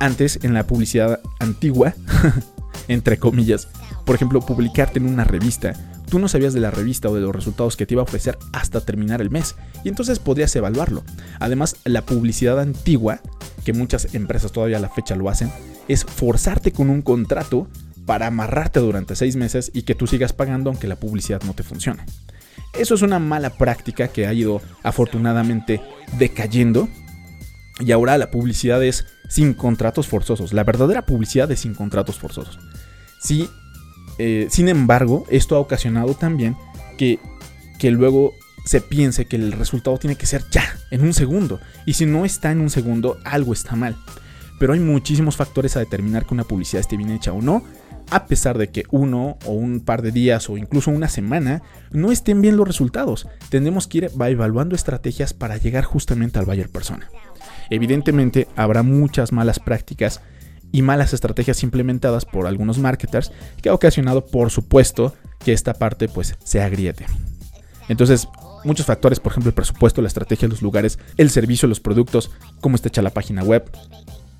Antes, 0.00 0.40
en 0.42 0.52
la 0.52 0.66
publicidad 0.66 1.20
antigua, 1.40 1.94
entre 2.88 3.18
comillas, 3.18 3.68
por 4.04 4.14
ejemplo, 4.16 4.40
publicarte 4.40 4.98
en 4.98 5.06
una 5.06 5.24
revista, 5.24 5.72
tú 6.14 6.20
no 6.20 6.28
sabías 6.28 6.54
de 6.54 6.60
la 6.60 6.70
revista 6.70 7.08
o 7.08 7.14
de 7.16 7.20
los 7.22 7.34
resultados 7.34 7.76
que 7.76 7.86
te 7.86 7.94
iba 7.94 8.00
a 8.00 8.04
ofrecer 8.04 8.38
hasta 8.52 8.80
terminar 8.80 9.20
el 9.20 9.30
mes, 9.30 9.56
y 9.82 9.88
entonces 9.88 10.20
podrías 10.20 10.54
evaluarlo. 10.54 11.02
Además, 11.40 11.74
la 11.82 12.02
publicidad 12.06 12.60
antigua, 12.60 13.18
que 13.64 13.72
muchas 13.72 14.14
empresas 14.14 14.52
todavía 14.52 14.76
a 14.76 14.80
la 14.80 14.90
fecha 14.90 15.16
lo 15.16 15.28
hacen, 15.28 15.50
es 15.88 16.04
forzarte 16.04 16.70
con 16.70 16.88
un 16.88 17.02
contrato 17.02 17.66
para 18.06 18.28
amarrarte 18.28 18.78
durante 18.78 19.16
seis 19.16 19.34
meses 19.34 19.72
y 19.74 19.82
que 19.82 19.96
tú 19.96 20.06
sigas 20.06 20.32
pagando 20.32 20.70
aunque 20.70 20.86
la 20.86 20.94
publicidad 20.94 21.42
no 21.42 21.52
te 21.52 21.64
funcione. 21.64 22.06
Eso 22.74 22.94
es 22.94 23.02
una 23.02 23.18
mala 23.18 23.50
práctica 23.50 24.06
que 24.06 24.28
ha 24.28 24.32
ido 24.32 24.62
afortunadamente 24.84 25.80
decayendo. 26.16 26.88
Y 27.80 27.90
ahora 27.90 28.18
la 28.18 28.30
publicidad 28.30 28.84
es 28.84 29.04
sin 29.28 29.52
contratos 29.52 30.06
forzosos. 30.06 30.52
La 30.52 30.62
verdadera 30.62 31.06
publicidad 31.06 31.50
es 31.50 31.58
sin 31.58 31.74
contratos 31.74 32.20
forzosos. 32.20 32.60
Sí, 33.20 33.50
eh, 34.18 34.46
sin 34.50 34.68
embargo, 34.68 35.24
esto 35.30 35.56
ha 35.56 35.60
ocasionado 35.60 36.14
también 36.14 36.56
que, 36.96 37.18
que 37.78 37.90
luego 37.90 38.32
se 38.64 38.80
piense 38.80 39.26
que 39.26 39.36
el 39.36 39.52
resultado 39.52 39.98
tiene 39.98 40.16
que 40.16 40.26
ser 40.26 40.44
ya, 40.50 40.64
en 40.90 41.02
un 41.02 41.12
segundo. 41.12 41.60
Y 41.86 41.94
si 41.94 42.06
no 42.06 42.24
está 42.24 42.50
en 42.50 42.60
un 42.60 42.70
segundo, 42.70 43.18
algo 43.24 43.52
está 43.52 43.76
mal. 43.76 43.96
Pero 44.58 44.72
hay 44.72 44.80
muchísimos 44.80 45.36
factores 45.36 45.76
a 45.76 45.80
determinar 45.80 46.26
que 46.26 46.34
una 46.34 46.44
publicidad 46.44 46.80
esté 46.80 46.96
bien 46.96 47.10
hecha 47.10 47.32
o 47.32 47.42
no 47.42 47.64
a 48.10 48.26
pesar 48.26 48.58
de 48.58 48.68
que 48.68 48.84
uno 48.90 49.38
o 49.44 49.52
un 49.52 49.80
par 49.80 50.02
de 50.02 50.12
días 50.12 50.48
o 50.50 50.56
incluso 50.56 50.90
una 50.90 51.08
semana 51.08 51.62
no 51.90 52.12
estén 52.12 52.40
bien 52.40 52.56
los 52.56 52.66
resultados. 52.66 53.26
Tendremos 53.48 53.86
que 53.86 53.98
ir 53.98 54.10
evaluando 54.20 54.74
estrategias 54.74 55.32
para 55.32 55.56
llegar 55.56 55.84
justamente 55.84 56.38
al 56.38 56.44
buyer 56.44 56.68
persona. 56.68 57.08
Evidentemente 57.70 58.46
habrá 58.56 58.82
muchas 58.82 59.32
malas 59.32 59.58
prácticas 59.58 60.20
y 60.74 60.82
malas 60.82 61.14
estrategias 61.14 61.62
implementadas 61.62 62.24
por 62.24 62.48
algunos 62.48 62.78
marketers 62.78 63.30
que 63.62 63.68
ha 63.68 63.74
ocasionado 63.74 64.26
por 64.26 64.50
supuesto 64.50 65.14
que 65.38 65.52
esta 65.52 65.74
parte 65.74 66.08
pues 66.08 66.34
se 66.42 66.60
agriete. 66.60 67.06
Entonces, 67.88 68.26
muchos 68.64 68.84
factores, 68.84 69.20
por 69.20 69.30
ejemplo, 69.30 69.50
el 69.50 69.54
presupuesto, 69.54 70.02
la 70.02 70.08
estrategia, 70.08 70.48
los 70.48 70.62
lugares, 70.62 70.98
el 71.16 71.30
servicio, 71.30 71.68
los 71.68 71.78
productos, 71.78 72.32
cómo 72.60 72.74
está 72.74 72.88
hecha 72.88 73.02
la 73.02 73.10
página 73.10 73.44
web, 73.44 73.70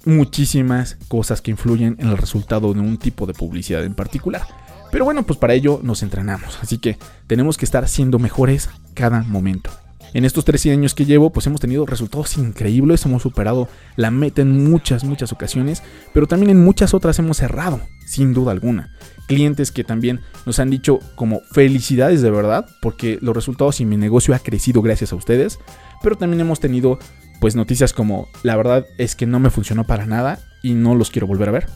muchísimas 0.05 0.97
cosas 1.07 1.41
que 1.41 1.53
influyen 1.53 1.95
en 2.01 2.09
el 2.09 2.19
resultado 2.19 2.75
de 2.75 2.81
un 2.81 2.99
tipo 2.99 3.27
de 3.27 3.35
publicidad 3.35 3.85
en 3.85 3.95
particular. 3.95 4.43
Pero 4.91 5.05
bueno, 5.05 5.23
pues 5.23 5.39
para 5.39 5.55
ello 5.55 5.79
nos 5.85 6.03
entrenamos, 6.03 6.59
así 6.61 6.79
que 6.79 6.99
tenemos 7.29 7.57
que 7.57 7.65
estar 7.65 7.87
siendo 7.87 8.19
mejores 8.19 8.71
cada 8.95 9.23
momento. 9.23 9.71
En 10.15 10.25
estos 10.25 10.45
13 10.45 10.71
años 10.71 10.95
que 10.95 11.05
llevo, 11.05 11.31
pues 11.31 11.47
hemos 11.49 11.61
tenido 11.61 11.85
resultados 11.87 12.39
increíbles, 12.39 13.05
hemos 13.05 13.23
superado 13.23 13.69
la 13.97 14.13
meta 14.13 14.43
en 14.43 14.71
muchas, 14.71 15.03
muchas 15.03 15.33
ocasiones, 15.33 15.83
pero 16.13 16.29
también 16.29 16.51
en 16.51 16.65
muchas 16.65 16.95
otras 16.95 17.19
hemos 17.19 17.43
errado, 17.43 17.81
sin 18.07 18.33
duda 18.33 18.53
alguna. 18.53 18.95
Clientes 19.27 19.73
que 19.73 19.83
también 19.83 20.21
nos 20.47 20.61
han 20.61 20.71
dicho 20.71 21.01
como 21.17 21.41
felicidades 21.51 22.23
de 22.23 22.31
verdad, 22.31 22.65
porque 22.81 23.19
los 23.23 23.35
resultados 23.35 23.81
y 23.81 23.87
mi 23.87 23.97
negocio 23.97 24.37
ha 24.37 24.39
crecido 24.39 24.83
gracias 24.83 25.13
a 25.13 25.17
ustedes, 25.17 25.59
pero 26.01 26.17
también 26.17 26.41
hemos 26.41 26.61
tenido 26.61 27.01
pues 27.41 27.57
noticias 27.57 27.93
como 27.93 28.29
la 28.45 28.57
verdad 28.57 28.87
es 28.99 29.17
que 29.17 29.27
no 29.27 29.41
me 29.41 29.51
funcionó 29.51 29.85
para 29.85 30.07
nada 30.07 30.39
y 30.63 30.75
no 30.75 30.95
los 30.95 31.11
quiero 31.11 31.27
volver 31.27 31.49
a 31.49 31.53
ver. 31.53 31.67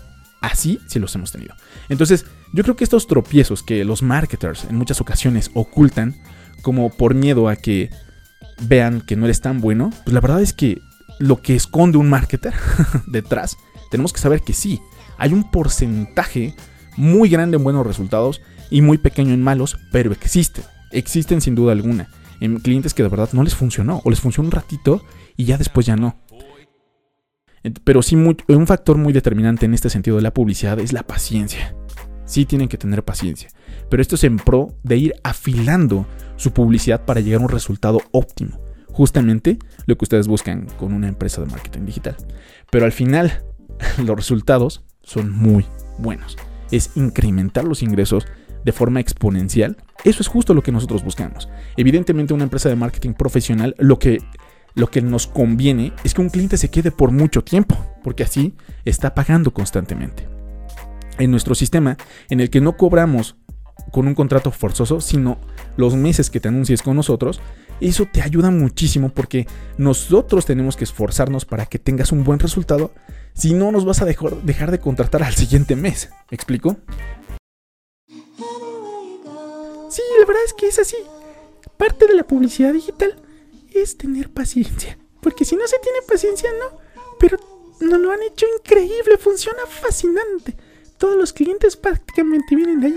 Así 0.41 0.79
sí 0.87 1.01
los 1.01 1.13
hemos 1.17 1.33
tenido. 1.33 1.57
Entonces, 1.89 2.25
yo 2.53 2.63
creo 2.63 2.77
que 2.77 2.85
estos 2.85 3.09
tropiezos 3.09 3.65
que 3.65 3.85
los 3.85 4.03
marketers 4.03 4.65
en 4.65 4.77
muchas 4.77 5.01
ocasiones 5.01 5.51
ocultan 5.55 6.15
como 6.63 6.91
por 6.91 7.15
miedo 7.15 7.49
a 7.49 7.57
que 7.57 7.91
vean 8.61 9.01
que 9.01 9.17
no 9.17 9.25
eres 9.25 9.41
tan 9.41 9.61
bueno, 9.61 9.91
pues 10.05 10.15
la 10.15 10.21
verdad 10.21 10.43
es 10.43 10.53
que 10.53 10.81
lo 11.19 11.41
que 11.41 11.57
esconde 11.57 11.99
un 11.99 12.09
marketer 12.09 12.55
detrás, 13.07 13.57
tenemos 13.91 14.13
que 14.13 14.21
saber 14.21 14.43
que 14.43 14.53
sí, 14.53 14.81
hay 15.17 15.33
un 15.33 15.51
porcentaje 15.51 16.55
muy 16.97 17.29
grande 17.29 17.57
en 17.57 17.65
buenos 17.65 17.87
resultados 17.87 18.41
y 18.71 18.83
muy 18.83 18.99
pequeño 18.99 19.35
en 19.35 19.43
malos, 19.43 19.79
pero 19.93 20.13
existen, 20.13 20.65
existen 20.93 21.41
sin 21.41 21.55
duda 21.55 21.73
alguna, 21.73 22.09
en 22.41 22.59
clientes 22.59 22.95
que 22.95 23.03
de 23.03 23.09
verdad 23.09 23.31
no 23.33 23.43
les 23.43 23.55
funcionó 23.55 24.01
o 24.05 24.11
les 24.11 24.21
funcionó 24.21 24.49
un 24.49 24.53
ratito 24.53 25.05
y 25.37 25.45
ya 25.45 25.59
después 25.59 25.87
ya 25.87 25.97
no. 25.97 26.17
Pero 27.85 28.03
sí, 28.03 28.15
un 28.15 28.67
factor 28.67 28.97
muy 28.99 29.13
determinante 29.13 29.67
en 29.67 29.75
este 29.75 29.91
sentido 29.91 30.17
de 30.17 30.23
la 30.23 30.33
publicidad 30.33 30.79
es 30.79 30.93
la 30.93 31.03
paciencia. 31.03 31.75
Sí 32.29 32.45
tienen 32.45 32.69
que 32.69 32.77
tener 32.77 33.03
paciencia. 33.03 33.49
Pero 33.89 34.03
esto 34.03 34.17
es 34.17 34.25
en 34.25 34.37
pro 34.37 34.75
de 34.83 34.99
ir 34.99 35.15
afilando 35.25 36.07
su 36.37 36.53
publicidad 36.53 37.07
para 37.07 37.21
llegar 37.21 37.41
a 37.41 37.45
un 37.45 37.51
resultado 37.51 38.01
óptimo. 38.13 38.61
Justamente 38.89 39.59
lo 39.87 39.97
que 39.97 40.05
ustedes 40.05 40.29
buscan 40.29 40.67
con 40.79 40.93
una 40.93 41.09
empresa 41.09 41.41
de 41.41 41.47
marketing 41.47 41.87
digital. 41.87 42.17
Pero 42.71 42.85
al 42.85 42.93
final, 42.93 43.43
los 44.05 44.15
resultados 44.15 44.85
son 45.03 45.33
muy 45.33 45.65
buenos. 45.97 46.37
Es 46.71 46.91
incrementar 46.97 47.65
los 47.65 47.83
ingresos 47.83 48.27
de 48.63 48.73
forma 48.73 49.01
exponencial. 49.01 49.79
Eso 50.05 50.21
es 50.21 50.29
justo 50.29 50.53
lo 50.53 50.63
que 50.63 50.73
nosotros 50.73 51.03
buscamos. 51.03 51.49
Evidentemente 51.79 52.35
una 52.35 52.45
empresa 52.45 52.69
de 52.69 52.77
marketing 52.77 53.15
profesional 53.15 53.75
lo 53.79 53.99
que 53.99 54.19
lo 54.75 54.91
que 54.91 55.01
nos 55.01 55.27
conviene 55.27 55.93
es 56.05 56.15
que 56.15 56.21
un 56.21 56.29
cliente 56.29 56.57
se 56.57 56.71
quede 56.71 56.93
por 56.93 57.11
mucho 57.11 57.43
tiempo, 57.43 57.75
porque 58.05 58.23
así 58.23 58.55
está 58.85 59.15
pagando 59.15 59.53
constantemente. 59.53 60.38
En 61.19 61.31
nuestro 61.31 61.55
sistema, 61.55 61.97
en 62.31 62.41
el 62.41 62.49
que 62.49 62.61
no 62.61 62.77
cobramos 62.77 63.37
con 63.91 64.07
un 64.07 64.15
contrato 64.15 64.51
forzoso, 64.51 65.01
sino 65.01 65.39
los 65.77 65.97
meses 65.97 66.31
que 66.31 66.41
te 66.41 66.49
anuncies 66.49 66.83
con 66.83 66.97
nosotros, 66.97 67.41
eso 67.81 68.07
te 68.13 68.23
ayuda 68.23 68.51
muchísimo 68.51 69.09
porque 69.11 69.47
nosotros 69.77 70.47
tenemos 70.47 70.77
que 70.77 70.85
esforzarnos 70.85 71.45
para 71.45 71.67
que 71.67 71.79
tengas 71.79 72.13
un 72.13 72.25
buen 72.25 72.39
resultado, 72.39 72.93
si 73.35 73.55
no 73.55 73.73
nos 73.73 73.85
vas 73.85 74.03
a 74.03 74.05
dejar, 74.05 74.43
dejar 74.43 74.71
de 74.71 74.81
contratar 74.81 75.23
al 75.23 75.35
siguiente 75.35 75.77
mes. 75.77 76.11
¿Me 76.31 76.35
explico? 76.35 76.77
Sí, 79.89 80.03
la 80.21 80.27
verdad 80.27 80.43
es 80.45 80.53
que 80.55 80.69
es 80.69 80.79
así. 80.79 80.97
Parte 81.77 82.07
de 82.07 82.15
la 82.15 82.25
publicidad 82.25 82.73
digital 82.73 83.17
es 83.75 83.97
tener 83.97 84.31
paciencia. 84.31 84.99
Porque 85.21 85.45
si 85.45 85.57
no 85.57 85.67
se 85.67 85.79
tiene 85.79 85.99
paciencia, 86.07 86.51
no. 86.59 86.79
Pero 87.19 87.39
nos 87.81 88.01
lo 88.01 88.11
han 88.13 88.23
hecho 88.23 88.47
increíble, 88.59 89.17
funciona 89.19 89.63
fascinante. 89.67 90.57
Todos 90.99 91.17
los 91.17 91.33
clientes 91.33 91.77
prácticamente 91.77 92.57
vienen 92.57 92.81
de 92.81 92.87
ahí. 92.89 92.95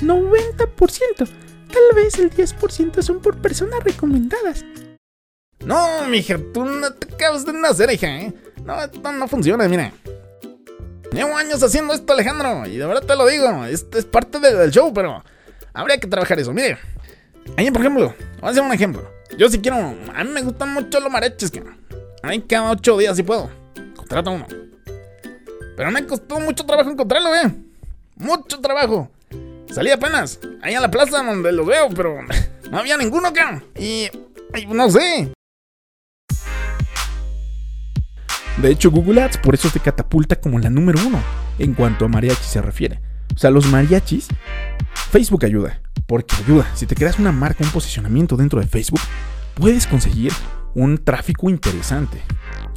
90%. 0.00 1.28
Tal 1.72 1.94
vez 1.94 2.18
el 2.18 2.30
10% 2.30 3.02
son 3.02 3.20
por 3.20 3.38
personas 3.38 3.82
recomendadas. 3.84 4.64
No, 5.64 6.04
mija, 6.08 6.38
tú 6.52 6.64
no 6.64 6.92
te 6.92 7.14
acabas 7.14 7.46
de 7.46 7.52
nacer, 7.52 7.90
hija, 7.92 8.08
¿eh? 8.08 8.34
No, 8.64 8.82
esto 8.82 9.12
no 9.12 9.28
funciona, 9.28 9.68
mira. 9.68 9.92
Llevo 11.12 11.36
años 11.36 11.62
haciendo 11.62 11.92
esto, 11.92 12.12
Alejandro, 12.12 12.66
y 12.66 12.78
de 12.78 12.86
verdad 12.86 13.02
te 13.02 13.14
lo 13.14 13.26
digo, 13.26 13.64
esto 13.66 13.98
es 13.98 14.06
parte 14.06 14.38
del 14.40 14.70
show, 14.70 14.92
pero 14.92 15.22
habría 15.74 15.98
que 15.98 16.06
trabajar 16.06 16.40
eso. 16.40 16.52
Mire, 16.52 16.78
ahí 17.56 17.70
por 17.70 17.82
ejemplo, 17.82 18.14
voy 18.40 18.48
a 18.48 18.50
hacer 18.50 18.62
un 18.62 18.72
ejemplo. 18.72 19.08
Yo 19.36 19.48
si 19.48 19.60
quiero, 19.60 19.76
a 19.76 20.24
mí 20.24 20.30
me 20.30 20.42
gustan 20.42 20.72
mucho 20.72 21.00
los 21.00 21.10
mariachis, 21.10 21.50
que 21.50 21.62
Ahí 22.22 22.40
cada 22.42 22.70
ocho 22.70 22.96
días 22.98 23.16
si 23.16 23.22
puedo. 23.22 23.50
Contrato 23.96 24.30
uno. 24.30 24.46
Pero 25.76 25.90
me 25.90 26.06
costó 26.06 26.38
mucho 26.40 26.64
trabajo 26.64 26.90
encontrarlo, 26.90 27.34
eh. 27.34 27.54
Mucho 28.16 28.60
trabajo. 28.60 29.10
salí 29.70 29.90
apenas. 29.90 30.38
Ahí 30.62 30.74
a 30.74 30.80
la 30.80 30.90
plaza 30.90 31.22
donde 31.22 31.52
los 31.52 31.66
veo, 31.66 31.88
pero 31.90 32.18
no 32.70 32.78
había 32.78 32.96
ninguno 32.96 33.28
acá. 33.28 33.62
Y. 33.78 34.08
ay, 34.52 34.66
no 34.66 34.90
sé. 34.90 35.32
De 38.58 38.70
hecho, 38.70 38.90
Google 38.90 39.22
Ads 39.22 39.38
por 39.38 39.54
eso 39.54 39.70
te 39.70 39.80
catapulta 39.80 40.36
como 40.36 40.58
la 40.58 40.68
número 40.68 41.00
uno 41.06 41.20
en 41.58 41.74
cuanto 41.74 42.04
a 42.04 42.08
mariachi 42.08 42.44
se 42.44 42.60
refiere. 42.60 43.00
O 43.34 43.38
sea, 43.38 43.50
los 43.50 43.66
mariachis, 43.66 44.28
Facebook 45.10 45.44
ayuda, 45.44 45.80
porque 46.06 46.36
ayuda. 46.44 46.66
Si 46.74 46.86
te 46.86 46.94
creas 46.94 47.18
una 47.18 47.32
marca, 47.32 47.64
un 47.64 47.70
posicionamiento 47.70 48.36
dentro 48.36 48.60
de 48.60 48.66
Facebook, 48.66 49.00
puedes 49.54 49.86
conseguir 49.86 50.32
un 50.74 50.98
tráfico 50.98 51.48
interesante, 51.48 52.22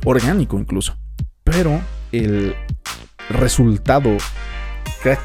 orgánico 0.05 0.57
incluso. 0.57 0.97
Pero 1.43 1.81
el 2.17 2.55
resultado 3.29 4.17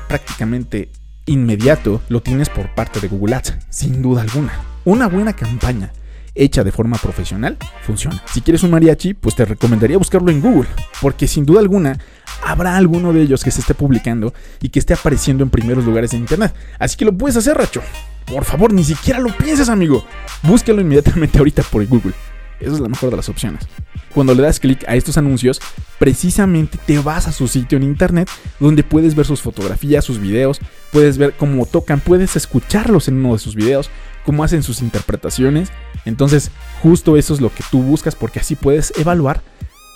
prácticamente 0.09 0.91
inmediato 1.27 2.03
lo 2.09 2.21
tienes 2.21 2.49
por 2.49 2.75
parte 2.75 3.01
de 3.01 3.09
Google 3.09 3.37
Ads, 3.37 3.57
sin 3.71 4.03
duda 4.03 4.23
alguna. 4.23 4.53
Una 4.85 5.09
buena 5.09 5.35
campaña 5.35 5.93
hecha 6.35 6.65
de 6.65 6.73
forma 6.73 6.97
profesional 6.99 7.57
funciona. 7.83 8.23
Si 8.33 8.41
quieres 8.41 8.63
un 8.63 8.71
mariachi, 8.71 9.15
pues 9.15 9.35
te 9.35 9.45
recomendaría 9.45 9.99
buscarlo 9.99 10.31
en 10.31 10.41
Google, 10.41 10.69
porque 11.01 11.27
sin 11.27 11.45
duda 11.45 11.61
alguna 11.61 11.99
habrá 12.45 12.77
alguno 12.77 13.13
de 13.13 13.23
ellos 13.23 13.45
que 13.45 13.51
se 13.51 13.61
esté 13.61 13.75
publicando 13.75 14.33
y 14.61 14.69
que 14.71 14.79
esté 14.79 14.95
apareciendo 14.95 15.45
en 15.45 15.51
primeros 15.51 15.85
lugares 15.85 16.13
de 16.13 16.19
internet. 16.19 16.55
Así 16.79 16.97
que 16.97 17.05
lo 17.05 17.17
puedes 17.17 17.37
hacer, 17.37 17.57
Racho. 17.57 17.83
Por 18.27 18.45
favor, 18.45 18.73
ni 18.73 18.85
siquiera 18.85 19.19
lo 19.19 19.37
pienses, 19.37 19.69
amigo. 19.69 20.05
Búscalo 20.43 20.81
inmediatamente 20.81 21.39
ahorita 21.39 21.63
por 21.65 21.85
Google. 21.87 22.15
Esa 22.61 22.75
es 22.75 22.81
la 22.81 22.89
mejor 22.89 23.11
de 23.11 23.17
las 23.17 23.29
opciones. 23.29 23.67
Cuando 24.15 24.35
le 24.35 24.43
das 24.43 24.59
clic 24.59 24.85
a 24.89 24.97
estos 24.97 25.17
anuncios, 25.19 25.61
precisamente 25.99 26.79
te 26.85 26.99
vas 26.99 27.29
a 27.29 27.33
su 27.33 27.47
sitio 27.47 27.79
en 27.79 27.85
internet 27.85 28.29
donde 28.59 28.83
puedes 28.83 29.15
ver 29.15 29.25
sus 29.25 29.41
fotografías, 29.41 30.05
sus 30.05 30.19
videos, 30.19 30.61
puedes 30.93 31.17
ver 31.17 31.35
cómo 31.37 31.65
tocan, 31.65 32.01
puedes 32.01 32.35
escucharlos 32.37 33.09
en 33.09 33.25
uno 33.25 33.35
de 33.35 33.39
sus 33.39 33.55
videos, 33.55 33.89
cómo 34.25 34.43
hacen 34.43 34.63
sus 34.63 34.83
interpretaciones. 34.83 35.71
Entonces, 36.05 36.51
justo 36.83 37.17
eso 37.17 37.35
es 37.35 37.41
lo 37.41 37.55
que 37.55 37.63
tú 37.71 37.83
buscas 37.83 38.17
porque 38.17 38.41
así 38.41 38.57
puedes 38.57 38.93
evaluar 38.99 39.43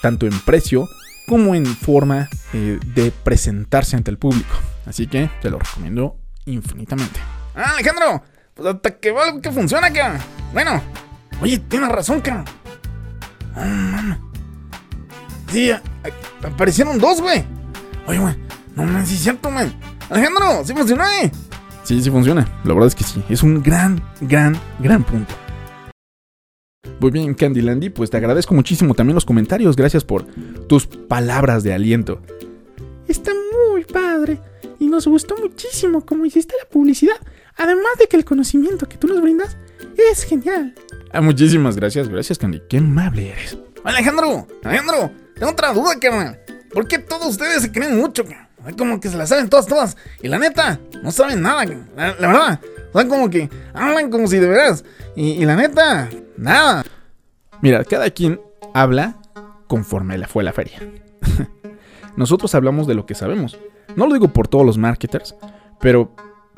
tanto 0.01 0.27
en 0.27 0.39
precio 0.41 0.89
como 1.27 1.55
en 1.55 1.67
forma 1.67 2.29
eh, 2.53 2.79
de 2.95 3.11
presentarse 3.11 3.97
ante 3.97 4.11
el 4.11 4.19
público. 4.19 4.55
Así 4.87 5.07
que 5.07 5.31
te 5.41 5.51
lo 5.51 5.59
recomiendo 5.59 6.17
infinitamente. 6.45 7.21
Ah, 7.55 7.73
Alejandro, 7.75 8.23
pues 8.55 8.69
hasta 8.69 8.99
que 8.99 9.09
algo 9.11 9.41
que 9.41 9.51
funciona, 9.51 9.89
acá. 9.89 10.21
Bueno, 10.53 10.83
oye, 11.41 11.59
tienes 11.59 11.89
razón, 11.89 12.21
cabrón. 12.21 12.45
Ah, 13.55 14.19
Sí, 15.51 15.71
aparecieron 16.43 16.99
dos, 16.99 17.21
güey. 17.21 17.45
Oye, 18.09 18.19
güey, 18.19 18.35
no 18.75 18.85
me 18.85 19.07
sí 19.07 19.15
es 19.15 19.21
cierto, 19.21 19.51
man. 19.51 19.73
Alejandro, 20.11 20.65
sí 20.65 20.75
funcionó, 20.75 21.05
eh. 21.23 21.31
Sí, 21.85 22.03
sí 22.03 22.11
funciona. 22.11 22.45
La 22.65 22.75
verdad 22.75 22.89
es 22.89 22.95
que 22.95 23.05
sí. 23.05 23.23
Es 23.29 23.43
un 23.43 23.63
gran, 23.63 24.03
gran, 24.21 24.59
gran 24.81 25.05
punto. 25.05 25.33
Muy 26.99 27.11
bien, 27.11 27.35
Candylandy, 27.35 27.91
pues 27.91 28.11
te 28.11 28.17
agradezco 28.17 28.55
muchísimo 28.55 28.95
también 28.95 29.15
los 29.15 29.25
comentarios. 29.25 29.77
Gracias 29.77 30.05
por 30.05 30.25
tus 30.67 30.87
palabras 30.87 31.63
de 31.63 31.75
aliento. 31.75 32.21
Está 33.07 33.33
muy 33.33 33.85
padre 33.85 34.41
y 34.81 34.87
nos 34.89 35.07
gustó 35.07 35.37
muchísimo 35.37 36.05
cómo 36.05 36.25
hiciste 36.25 36.55
la 36.63 36.69
publicidad. 36.69 37.17
Además 37.57 37.93
de 37.99 38.09
que 38.09 38.17
el 38.17 38.25
conocimiento 38.25 38.89
que 38.89 38.97
tú 38.97 39.07
nos 39.07 39.21
brindas 39.21 39.57
es 40.11 40.25
genial. 40.25 40.75
Ah, 41.15 41.21
muchísimas 41.21 41.77
gracias, 41.77 42.09
gracias, 42.09 42.37
Candy. 42.37 42.61
Qué 42.69 42.79
amable 42.79 43.31
eres. 43.31 43.57
Alejandro, 43.85 44.49
Alejandro, 44.65 45.13
tengo 45.37 45.53
otra 45.53 45.73
duda, 45.73 45.97
carnal. 46.01 46.41
¿Por 46.73 46.89
qué 46.89 46.99
todos 46.99 47.29
ustedes 47.29 47.63
se 47.63 47.71
creen 47.71 47.97
mucho? 47.97 48.25
Como 48.77 48.99
que 48.99 49.09
se 49.09 49.17
la 49.17 49.25
saben 49.25 49.49
todas, 49.49 49.67
todas. 49.67 49.97
Y 50.23 50.27
la 50.27 50.41
neta, 50.41 50.81
no 51.05 51.13
saben 51.13 51.41
nada, 51.41 51.65
la, 51.65 52.15
verdad. 52.19 52.61
O 52.93 52.99
sea, 52.99 53.09
como 53.09 53.31
que 53.31 53.49
hablan 53.73 54.11
como 54.11 54.27
si 54.27 54.39
de 54.39 54.49
veras. 54.49 54.85
Y, 55.15 55.45
la 55.45 55.55
neta, 55.55 56.09
nada. 56.37 56.85
Mira, 57.63 57.85
cada 57.85 58.11
quien 58.11 58.41
habla 58.75 59.17
conforme 59.69 60.19
le 60.19 60.27
fue 60.27 60.43
la 60.43 60.53
feria. 60.53 60.81
Nosotros 62.17 62.53
hablamos 62.57 62.89
de 62.89 62.95
lo 62.95 63.07
que 63.07 63.15
sabemos. 63.15 63.57
No 63.95 64.09
lo 64.09 64.15
digo 64.15 64.33
por 64.33 64.49
todos 64.49 64.67
los 64.67 64.79
marketers, 64.79 65.37
pero 65.79 66.13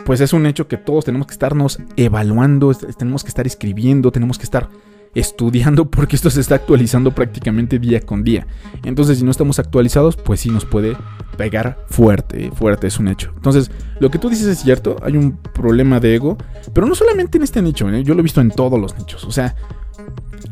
pues 0.07 0.21
es 0.21 0.33
un 0.33 0.47
hecho 0.47 0.69
que 0.69 0.77
todos 0.77 1.05
tenemos 1.05 1.27
que 1.27 1.33
estarnos 1.33 1.81
evaluando, 1.97 2.73
tenemos 2.75 3.25
que 3.25 3.29
estar 3.29 3.45
escribiendo, 3.45 4.13
tenemos 4.13 4.39
que 4.39 4.45
estar 4.45 4.71
estudiando 5.17 5.91
porque 5.91 6.15
esto 6.15 6.31
se 6.31 6.41
está 6.41 6.55
actualizando 6.55 7.13
prácticamente 7.13 7.81
día 7.81 8.01
con 8.01 8.23
día. 8.23 8.47
Entonces, 8.85 9.19
si 9.19 9.25
no 9.25 9.33
estamos 9.33 9.59
actualizados, 9.59 10.17
pues 10.17 10.41
sí 10.41 10.51
nos 10.51 10.65
puede 10.65 10.97
pegar 11.37 11.85
fuerte, 11.91 12.53
fuerte 12.53 12.87
es 12.87 13.01
un 13.01 13.09
hecho. 13.09 13.33
Entonces, 13.35 13.71
lo 13.99 14.11
que 14.11 14.19
tú 14.19 14.31
dices 14.31 14.47
es 14.47 14.61
cierto, 14.61 14.97
hay 15.03 15.17
un 15.17 15.37
problema 15.37 15.99
de 15.99 16.15
ego, 16.15 16.39
pero 16.73 16.87
no 16.87 16.95
solamente 16.95 17.39
en 17.39 17.45
este 17.45 17.61
nicho, 17.61 17.91
¿eh? 17.91 18.05
yo 18.05 18.15
lo 18.15 18.21
he 18.21 18.23
visto 18.23 18.41
en 18.41 18.51
todos 18.51 18.81
los 18.81 18.97
nichos. 18.97 19.25
O 19.25 19.33
sea, 19.33 19.57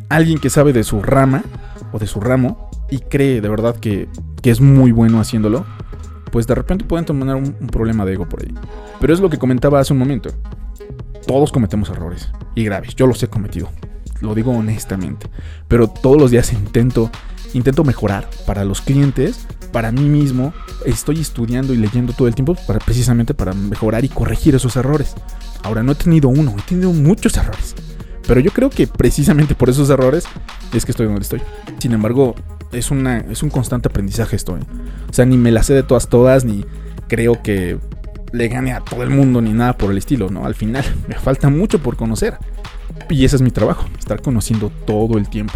alguien 0.09 0.41
que 0.41 0.51
sabe 0.51 0.73
de 0.73 0.83
su 0.83 1.01
rama 1.01 1.45
o 1.93 2.01
de 2.01 2.09
su 2.09 2.21
ramo 2.21 2.71
y 2.91 2.99
cree 2.99 3.41
de 3.41 3.49
verdad 3.49 3.77
que, 3.77 4.09
es 4.43 4.61
muy 4.61 4.93
bueno 4.93 5.21
haciéndolo, 5.21 5.65
pues 6.35 6.49
de 6.49 6.55
repente 6.57 6.85
pueden 6.85 7.05
tomar 7.07 7.37
un, 7.37 7.53
problema 7.69 8.05
de 8.05 8.15
ego 8.15 8.29
por 8.29 8.43
ahí. 8.43 8.53
Pero 9.01 9.15
es 9.15 9.21
lo 9.21 9.31
que 9.31 9.39
comentaba 9.39 9.79
hace 9.79 9.93
un 9.93 10.01
momento. 10.01 10.31
Todos 11.29 11.53
cometemos 11.53 11.89
errores 11.91 12.29
y 12.57 12.65
graves, 12.65 12.97
yo 12.97 13.07
los 13.07 13.23
he 13.23 13.29
cometido 13.29 13.69
lo 14.21 14.35
digo 14.35 14.51
honestamente. 14.51 15.29
Pero 15.69 15.87
todos 15.87 16.21
los 16.21 16.33
días 16.33 16.53
intento, 16.53 17.13
intento 17.53 17.85
mejorar 17.85 18.29
para 18.47 18.65
los 18.65 18.81
clientes, 18.81 19.47
para 19.71 19.93
mí 19.93 20.09
mismo. 20.09 20.53
Estoy 20.85 21.21
estudiando 21.21 21.73
y 21.73 21.77
leyendo 21.77 22.13
todo 22.13 22.27
el 22.27 22.35
tiempo 22.35 22.57
para, 22.67 22.81
precisamente 22.81 23.33
para 23.33 23.53
mejorar 23.53 24.05
y 24.05 24.09
corregir 24.09 24.57
esos 24.57 24.75
errores. 24.75 25.15
Ahora 25.63 25.85
no 25.85 25.93
he 25.93 25.95
tenido 25.95 26.29
uno, 26.31 26.57
he 26.59 26.63
tenido 26.63 26.93
muchos 26.93 27.37
errores. 27.37 27.77
Pero 28.27 28.41
yo 28.41 28.51
creo 28.51 28.71
que 28.71 28.89
precisamente 28.89 29.55
por 29.55 29.71
esos 29.71 29.89
errores 29.89 30.25
es 30.73 30.85
que 30.85 30.91
estoy 30.91 31.07
donde 31.07 31.23
estoy. 31.23 31.43
Sin 31.79 31.93
embargo, 31.93 32.35
es, 32.75 32.91
una, 32.91 33.19
es 33.19 33.43
un 33.43 33.51
constante 33.51 33.89
aprendizaje 33.89 34.37
esto. 34.37 34.57
¿eh? 34.57 34.61
O 35.09 35.13
sea, 35.13 35.25
ni 35.25 35.37
me 35.37 35.51
la 35.51 35.63
sé 35.63 35.75
de 35.75 35.83
todas, 35.83 36.09
todas, 36.09 36.45
ni 36.45 36.65
creo 37.09 37.43
que 37.43 37.79
le 38.33 38.49
gane 38.49 38.73
a 38.73 38.81
todo 38.81 39.03
el 39.03 39.11
mundo, 39.11 39.41
ni 39.41 39.53
nada 39.53 39.77
por 39.77 39.91
el 39.91 39.99
estilo, 39.99 40.31
¿no? 40.31 40.45
Al 40.47 40.55
final, 40.55 40.85
me 41.09 41.15
falta 41.15 41.49
mucho 41.49 41.81
por 41.81 41.97
conocer. 41.97 42.37
Y 43.11 43.25
ese 43.25 43.37
es 43.37 43.43
mi 43.43 43.51
trabajo, 43.51 43.87
estar 43.99 44.23
conociendo 44.23 44.71
todo 44.87 45.19
el 45.19 45.29
tiempo, 45.29 45.55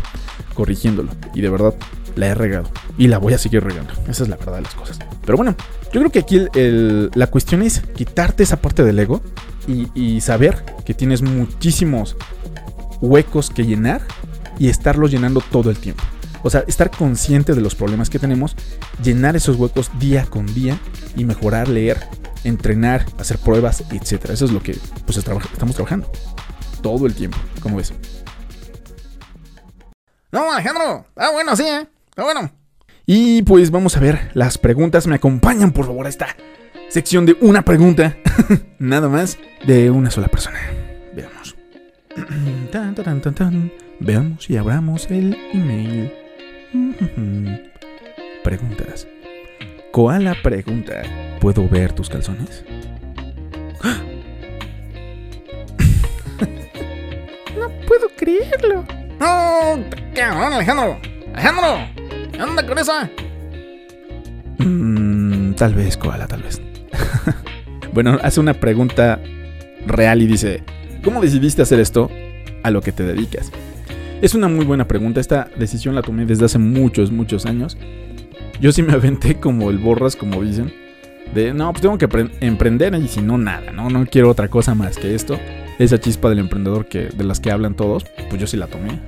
corrigiéndolo. 0.54 1.10
Y 1.34 1.40
de 1.40 1.50
verdad, 1.50 1.74
la 2.16 2.26
he 2.26 2.34
regado. 2.34 2.68
Y 2.96 3.08
la 3.08 3.18
voy 3.18 3.32
a 3.32 3.38
seguir 3.38 3.62
regando. 3.62 3.92
Esa 4.08 4.24
es 4.24 4.28
la 4.28 4.36
verdad 4.36 4.56
de 4.56 4.62
las 4.62 4.74
cosas. 4.74 4.98
Pero 5.24 5.36
bueno, 5.36 5.54
yo 5.92 6.00
creo 6.00 6.10
que 6.10 6.18
aquí 6.18 6.46
la 7.14 7.26
cuestión 7.28 7.62
es 7.62 7.80
quitarte 7.94 8.42
esa 8.42 8.56
parte 8.56 8.84
del 8.84 8.98
ego 8.98 9.22
y, 9.94 10.20
saber 10.20 10.64
que 10.84 10.94
tienes 10.94 11.22
muchísimos 11.22 12.16
huecos 13.00 13.50
que 13.50 13.64
llenar 13.64 14.02
y 14.58 14.68
estarlos 14.68 15.10
llenando 15.10 15.40
todo 15.40 15.70
el 15.70 15.78
tiempo. 15.78 16.02
O 16.42 16.50
sea, 16.50 16.64
estar 16.66 16.90
consciente 16.90 17.54
de 17.54 17.60
los 17.60 17.74
problemas 17.74 18.10
que 18.10 18.18
tenemos, 18.18 18.56
llenar 19.02 19.36
esos 19.36 19.56
huecos 19.56 19.90
día 19.98 20.26
con 20.26 20.46
día 20.54 20.78
y 21.16 21.24
mejorar, 21.24 21.68
leer, 21.68 21.98
entrenar, 22.44 23.06
hacer 23.18 23.38
pruebas, 23.38 23.84
etc. 23.90 24.30
Eso 24.30 24.44
es 24.44 24.52
lo 24.52 24.62
que 24.62 24.76
pues, 25.04 25.18
estamos 25.18 25.74
trabajando 25.74 26.10
todo 26.80 27.06
el 27.06 27.14
tiempo. 27.14 27.38
¿Cómo 27.60 27.76
ves? 27.76 27.92
No, 30.30 30.52
Alejandro. 30.52 31.06
Ah, 31.16 31.30
bueno, 31.32 31.56
sí, 31.56 31.64
¿eh? 31.64 31.86
Está 32.10 32.24
bueno. 32.24 32.50
Y 33.06 33.42
pues 33.42 33.70
vamos 33.70 33.96
a 33.96 34.00
ver 34.00 34.30
las 34.34 34.58
preguntas. 34.58 35.06
Me 35.06 35.14
acompañan, 35.14 35.72
por 35.72 35.86
favor, 35.86 36.06
a 36.06 36.10
esta 36.10 36.36
sección 36.90 37.24
de 37.24 37.36
una 37.40 37.64
pregunta. 37.64 38.16
Nada 38.78 39.08
más 39.08 39.38
de 39.66 39.90
una 39.90 40.10
sola 40.10 40.28
persona. 40.28 40.58
Veamos. 41.14 41.56
Veamos 44.00 44.50
y 44.50 44.56
abramos 44.56 45.06
el 45.10 45.36
email. 45.52 46.12
Preguntas. 48.42 49.06
Koala 49.92 50.34
pregunta: 50.42 51.02
¿Puedo 51.40 51.68
ver 51.68 51.92
tus 51.92 52.08
calzones? 52.08 52.64
puedo 57.86 58.08
creerlo. 58.16 58.84
¡No! 59.18 59.84
¡Cabrón, 60.14 60.52
Alejandro! 60.52 60.98
¡Alejandro! 61.34 61.88
¡Anda 62.38 62.66
con 62.66 62.78
esa! 62.78 63.10
Mm, 64.58 65.54
tal 65.54 65.74
vez, 65.74 65.96
Koala, 65.96 66.26
tal 66.26 66.42
vez. 66.42 66.60
bueno, 67.92 68.18
hace 68.22 68.40
una 68.40 68.54
pregunta 68.54 69.20
real 69.86 70.22
y 70.22 70.26
dice: 70.26 70.62
¿Cómo 71.02 71.20
decidiste 71.20 71.62
hacer 71.62 71.80
esto 71.80 72.10
a 72.62 72.70
lo 72.70 72.80
que 72.80 72.92
te 72.92 73.02
dedicas? 73.02 73.50
Es 74.20 74.34
una 74.34 74.48
muy 74.48 74.64
buena 74.64 74.88
pregunta. 74.88 75.20
Esta 75.20 75.48
decisión 75.56 75.94
la 75.94 76.02
tomé 76.02 76.26
desde 76.26 76.44
hace 76.44 76.58
muchos, 76.58 77.10
muchos 77.10 77.46
años. 77.46 77.76
Yo 78.60 78.72
sí 78.72 78.82
me 78.82 78.92
aventé 78.92 79.36
como 79.36 79.70
el 79.70 79.78
borras, 79.78 80.16
como 80.16 80.42
dicen. 80.42 80.72
De 81.34 81.52
no, 81.52 81.70
pues 81.72 81.82
tengo 81.82 81.98
que 81.98 82.08
emprender 82.40 82.94
y 82.94 83.06
si 83.08 83.20
no, 83.20 83.36
nada, 83.38 83.70
¿no? 83.70 83.90
No 83.90 84.06
quiero 84.06 84.30
otra 84.30 84.48
cosa 84.48 84.74
más 84.74 84.96
que 84.96 85.14
esto 85.14 85.38
esa 85.78 86.00
chispa 86.00 86.28
del 86.28 86.40
emprendedor 86.40 86.86
que, 86.86 87.06
de 87.06 87.24
las 87.24 87.40
que 87.40 87.50
hablan 87.50 87.74
todos, 87.74 88.04
pues 88.28 88.40
yo 88.40 88.46
sí 88.46 88.56
la 88.56 88.66
tomé. 88.66 88.98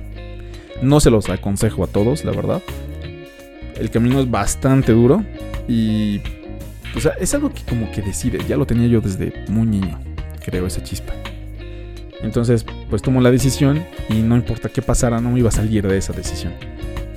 No 0.81 0.99
se 0.99 1.09
los 1.09 1.29
aconsejo 1.29 1.83
a 1.83 1.87
todos, 1.87 2.23
la 2.23 2.31
verdad. 2.31 2.61
El 3.75 3.89
camino 3.91 4.19
es 4.19 4.29
bastante 4.29 4.93
duro 4.93 5.23
y 5.67 6.21
pues 6.93 7.07
es 7.19 7.33
algo 7.33 7.53
que 7.53 7.63
como 7.63 7.91
que 7.91 8.01
decide. 8.01 8.39
Ya 8.47 8.57
lo 8.57 8.65
tenía 8.65 8.87
yo 8.87 9.01
desde 9.01 9.33
muy 9.49 9.67
niño, 9.67 9.99
creo, 10.43 10.65
esa 10.65 10.81
chispa. 10.83 11.13
Entonces, 12.23 12.65
pues 12.89 13.01
tomo 13.01 13.21
la 13.21 13.31
decisión 13.31 13.83
y 14.09 14.15
no 14.21 14.35
importa 14.35 14.69
qué 14.69 14.81
pasara, 14.81 15.19
no 15.21 15.31
me 15.31 15.39
iba 15.39 15.49
a 15.49 15.53
salir 15.53 15.87
de 15.87 15.97
esa 15.97 16.13
decisión. 16.13 16.53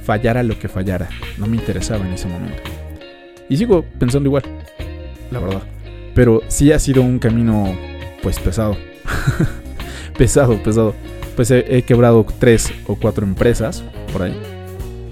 Fallara 0.03 0.43
lo 0.43 0.59
que 0.59 0.69
fallara, 0.69 1.09
no 1.39 1.47
me 1.47 1.57
interesaba 1.57 2.07
en 2.07 2.13
ese 2.13 2.29
momento. 2.29 2.63
Y 3.49 3.57
sigo 3.57 3.85
pensando 3.99 4.29
igual, 4.29 4.43
la 5.31 5.39
verdad. 5.41 5.63
Pero 6.15 6.43
sí 6.49 6.73
ha 6.73 6.79
sido 6.79 7.03
un 7.03 7.19
camino, 7.19 7.77
pues 8.23 8.39
pesado. 8.39 8.77
pesado, 10.19 10.63
pesado. 10.63 10.95
Pues 11.37 11.51
he, 11.51 11.83
quebrado 11.83 12.25
tres 12.39 12.73
o 12.87 12.95
cuatro 12.95 13.27
empresas 13.27 13.83
por 14.13 14.23
ahí. 14.23 14.37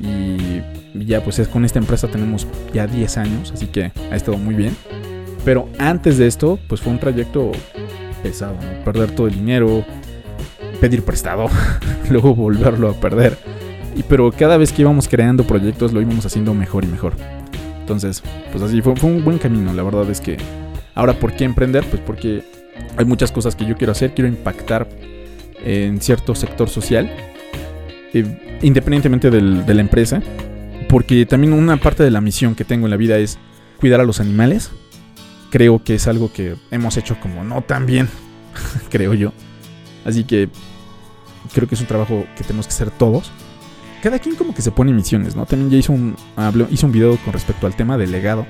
Y 0.00 0.62
ya 1.05 1.22
pues 1.22 1.38
es, 1.38 1.48
con 1.48 1.64
esta 1.64 1.78
empresa 1.78 2.07
tenemos 2.09 2.46
ya 2.72 2.87
10 2.87 3.18
años, 3.18 3.52
así 3.52 3.66
que 3.66 3.90
ha 4.11 4.16
estado 4.16 4.38
muy 4.38 4.55
bien. 4.55 4.76
Pero 5.44 5.68
antes 5.78 6.18
de 6.18 6.28
esto, 6.28 6.59
pues 6.68 6.81
fue 6.81 6.92
un 6.92 7.00
trayecto 7.00 7.50
pesado, 8.22 8.56
Perder 8.85 9.11
todo 9.11 9.26
el 9.26 9.35
dinero, 9.35 9.85
pedir 10.80 11.02
prestado, 11.04 11.48
luego 12.11 12.35
volverlo 12.35 12.90
a 12.90 12.94
perder. 12.94 13.37
Y 13.94 14.02
pero 14.02 14.32
cada 14.32 14.56
vez 14.56 14.72
que 14.72 14.82
íbamos 14.82 15.08
creando 15.08 15.44
proyectos 15.44 15.92
lo 15.92 16.00
íbamos 16.00 16.24
haciendo 16.24 16.54
mejor 16.54 16.85
y 16.85 16.88
mejor. 16.88 17.14
Entonces, 17.80 18.22
pues 18.50 18.62
así 18.62 18.80
fue, 18.80 18.94
un 19.02 19.24
buen 19.24 19.38
camino. 19.38 19.72
La 19.74 19.82
verdad 19.82 20.08
es 20.11 20.20
que 20.20 20.38
ahora, 20.94 21.12
¿por 21.14 21.35
qué 21.35 21.44
emprender? 21.44 21.85
Pues 21.85 22.00
porque 22.00 22.42
hay 22.96 23.04
muchas 23.04 23.30
cosas 23.32 23.54
que 23.54 23.66
yo 23.66 23.76
quiero 23.76 23.92
hacer. 23.92 24.14
Quiero 24.14 24.28
impactar 24.28 24.88
en 25.64 26.00
cierto 26.00 26.35
sector 26.35 26.68
social, 26.68 27.12
eh, 28.14 28.58
independientemente 28.62 29.30
de 29.30 29.74
la 29.74 29.80
empresa. 29.80 30.22
Porque 30.88 31.26
también 31.26 31.52
una 31.52 31.76
parte 31.76 32.02
de 32.02 32.11
la 32.11 32.20
misión 32.20 32.54
que 32.54 32.64
tengo 32.64 32.87
en 32.87 32.90
la 32.90 32.96
vida 32.96 33.18
es 33.18 33.38
cuidar 33.78 34.00
a 34.00 34.04
los 34.04 34.20
animales 34.20 34.70
creo 35.53 35.85
que 35.85 35.97
es 35.97 36.09
algo 36.09 36.33
que 36.33 36.57
hemos 36.71 36.97
hecho 36.97 37.21
como 37.21 37.45
no 37.45 37.61
tan 37.61 37.85
bien, 37.85 38.09
creo 38.91 39.12
yo. 39.12 39.33
Así 40.05 40.25
que 40.25 40.49
creo 41.53 41.69
que 41.69 41.75
es 41.75 41.81
un 41.83 41.87
trabajo 41.87 42.25
que 42.37 42.43
tenemos 42.43 42.67
que 42.67 42.73
hacer 42.73 42.91
todos. 42.91 43.31
Cada 44.03 44.19
quien 44.19 44.35
como 44.35 44.55
que 44.55 44.62
se 44.62 44.73
pone 44.73 44.93
misiones, 44.93 45.37
¿no? 45.37 45.45
También 45.45 45.71
ya 45.71 45.77
hizo 45.77 45.93
un, 45.93 46.17
un 46.37 46.93
video 46.93 47.19
con 47.19 47.35
respecto 47.35 47.67
al 47.67 47.77
tema 47.77 47.99
del 47.99 48.11
legado. 48.11 48.47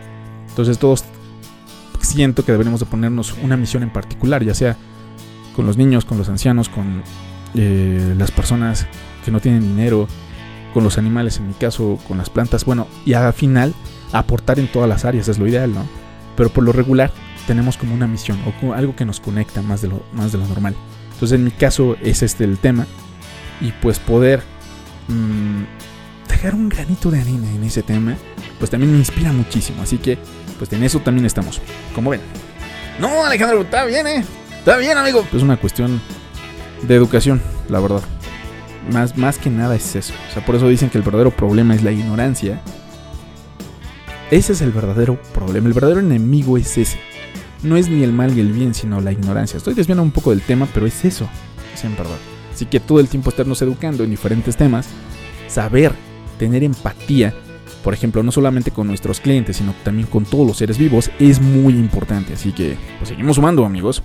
Entonces 0.48 0.78
todos 0.78 1.04
siento 2.00 2.44
que 2.44 2.52
deberíamos 2.52 2.78
de 2.78 2.86
ponernos 2.86 3.34
una 3.42 3.56
misión 3.56 3.82
en 3.82 3.90
particular, 3.90 4.44
ya 4.44 4.54
sea 4.54 4.76
con 5.56 5.66
los 5.66 5.76
niños, 5.76 6.04
con 6.04 6.18
los 6.18 6.28
ancianos, 6.28 6.68
con 6.68 7.02
eh, 7.54 8.14
las 8.16 8.30
personas 8.30 8.86
que 9.24 9.32
no 9.32 9.40
tienen 9.40 9.62
dinero, 9.62 10.06
con 10.72 10.84
los 10.84 10.98
animales 10.98 11.38
en 11.38 11.48
mi 11.48 11.54
caso, 11.54 11.98
con 12.06 12.16
las 12.16 12.30
plantas, 12.30 12.64
bueno, 12.64 12.86
y 13.04 13.14
al 13.14 13.32
final 13.32 13.74
aportar 14.12 14.60
en 14.60 14.68
todas 14.68 14.88
las 14.88 15.04
áreas 15.04 15.26
es 15.28 15.38
lo 15.38 15.48
ideal, 15.48 15.74
¿no? 15.74 15.84
Pero 16.36 16.50
por 16.50 16.64
lo 16.64 16.72
regular 16.72 17.12
tenemos 17.46 17.76
como 17.76 17.94
una 17.94 18.06
misión 18.06 18.38
o 18.62 18.72
algo 18.72 18.94
que 18.94 19.04
nos 19.04 19.20
conecta 19.20 19.62
más 19.62 19.82
de 19.82 19.88
lo, 19.88 20.02
más 20.12 20.32
de 20.32 20.38
lo 20.38 20.46
normal. 20.46 20.74
Entonces 21.12 21.38
en 21.38 21.44
mi 21.44 21.50
caso 21.50 21.96
es 22.02 22.22
este 22.22 22.44
el 22.44 22.58
tema 22.58 22.86
y 23.60 23.72
pues 23.72 23.98
poder 23.98 24.42
mm, 25.08 25.62
dejar 26.28 26.54
un 26.54 26.68
granito 26.68 27.10
de 27.10 27.20
arena 27.20 27.50
en 27.50 27.62
ese 27.64 27.82
tema, 27.82 28.16
pues 28.58 28.70
también 28.70 28.92
me 28.92 28.98
inspira 28.98 29.32
muchísimo. 29.32 29.82
Así 29.82 29.98
que 29.98 30.18
pues 30.58 30.72
en 30.72 30.82
eso 30.82 31.00
también 31.00 31.26
estamos, 31.26 31.60
como 31.94 32.10
ven. 32.10 32.20
No, 32.98 33.24
Alejandro, 33.24 33.62
está 33.62 33.84
bien, 33.84 34.06
eh. 34.06 34.24
Está 34.58 34.76
bien, 34.76 34.96
amigo. 34.96 35.26
Es 35.32 35.42
una 35.42 35.56
cuestión 35.56 36.00
de 36.82 36.94
educación, 36.94 37.40
la 37.68 37.80
verdad. 37.80 38.02
Más, 38.92 39.16
más 39.16 39.38
que 39.38 39.50
nada 39.50 39.74
es 39.74 39.94
eso. 39.96 40.12
O 40.30 40.32
sea, 40.32 40.44
por 40.44 40.54
eso 40.54 40.68
dicen 40.68 40.90
que 40.90 40.98
el 40.98 41.04
verdadero 41.04 41.30
problema 41.30 41.74
es 41.74 41.82
la 41.82 41.92
ignorancia 41.92 42.60
ese 44.32 44.54
es 44.54 44.62
el 44.62 44.72
verdadero 44.72 45.20
problema, 45.34 45.68
el 45.68 45.74
verdadero 45.74 46.00
enemigo 46.00 46.56
es 46.56 46.78
ese. 46.78 46.98
No 47.62 47.76
es 47.76 47.90
ni 47.90 48.02
el 48.02 48.14
mal 48.14 48.34
ni 48.34 48.40
el 48.40 48.50
bien, 48.50 48.72
sino 48.72 48.98
la 49.02 49.12
ignorancia. 49.12 49.58
Estoy 49.58 49.74
desviando 49.74 50.02
un 50.02 50.10
poco 50.10 50.30
del 50.30 50.40
tema, 50.40 50.66
pero 50.72 50.86
es 50.86 51.04
eso, 51.04 51.28
es 51.74 51.84
en. 51.84 51.94
Así 52.52 52.64
que 52.64 52.80
todo 52.80 52.98
el 52.98 53.08
tiempo 53.08 53.28
estarnos 53.28 53.60
educando 53.60 54.04
en 54.04 54.10
diferentes 54.10 54.56
temas, 54.56 54.88
saber, 55.48 55.92
tener 56.38 56.64
empatía, 56.64 57.34
por 57.84 57.92
ejemplo, 57.92 58.22
no 58.22 58.32
solamente 58.32 58.70
con 58.70 58.86
nuestros 58.86 59.20
clientes, 59.20 59.58
sino 59.58 59.74
también 59.84 60.08
con 60.08 60.24
todos 60.24 60.46
los 60.46 60.56
seres 60.56 60.78
vivos, 60.78 61.10
es 61.18 61.38
muy 61.38 61.74
importante. 61.74 62.32
Así 62.32 62.52
que, 62.52 62.78
pues 62.98 63.10
seguimos 63.10 63.36
sumando, 63.36 63.66
amigos. 63.66 64.02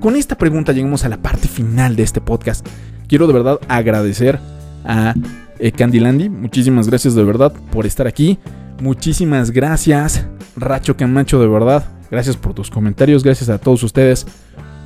Con 0.00 0.16
esta 0.16 0.36
pregunta 0.36 0.72
llegamos 0.72 1.04
a 1.04 1.08
la 1.08 1.22
parte 1.22 1.46
final 1.46 1.94
de 1.94 2.02
este 2.02 2.20
podcast. 2.20 2.66
Quiero 3.06 3.28
de 3.28 3.32
verdad 3.32 3.60
agradecer 3.68 4.40
a 4.84 5.14
eh, 5.58 5.72
Candylandy. 5.72 6.28
Muchísimas 6.28 6.88
gracias 6.88 7.14
de 7.14 7.24
verdad 7.24 7.52
por 7.72 7.86
estar 7.86 8.06
aquí. 8.06 8.38
Muchísimas 8.80 9.50
gracias, 9.50 10.26
Racho 10.56 10.96
Camacho, 10.96 11.40
de 11.40 11.48
verdad. 11.48 11.84
Gracias 12.10 12.36
por 12.36 12.54
tus 12.54 12.70
comentarios. 12.70 13.22
Gracias 13.22 13.48
a 13.48 13.58
todos 13.58 13.82
ustedes 13.82 14.26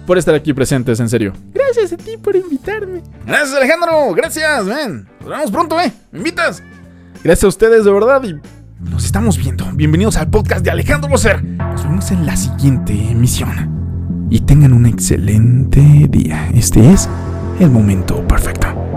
por 0.06 0.16
estar 0.16 0.34
aquí 0.34 0.54
presentes, 0.54 1.00
en 1.00 1.08
serio. 1.08 1.34
Gracias 1.52 1.92
a 1.92 1.96
ti 1.96 2.16
por 2.16 2.34
invitarme. 2.34 3.02
Gracias, 3.26 3.54
Alejandro. 3.54 4.14
Gracias, 4.14 4.64
ven. 4.64 5.06
Nos 5.20 5.28
vemos 5.28 5.50
pronto, 5.50 5.78
¿eh? 5.80 5.92
¿Me 6.12 6.20
invitas? 6.20 6.62
Gracias 7.22 7.44
a 7.44 7.48
ustedes, 7.48 7.84
de 7.84 7.92
verdad. 7.92 8.22
Y 8.24 8.34
nos 8.90 9.04
estamos 9.04 9.36
viendo. 9.36 9.66
Bienvenidos 9.74 10.16
al 10.16 10.30
podcast 10.30 10.64
de 10.64 10.70
Alejandro 10.70 11.10
Loser. 11.10 11.44
Nos 11.44 11.82
vemos 11.82 12.10
en 12.10 12.24
la 12.24 12.36
siguiente 12.36 12.92
emisión. 13.10 14.26
Y 14.30 14.40
tengan 14.40 14.72
un 14.72 14.86
excelente 14.86 15.80
día. 16.08 16.48
Este 16.54 16.90
es 16.90 17.08
el 17.60 17.70
momento 17.70 18.26
perfecto. 18.26 18.87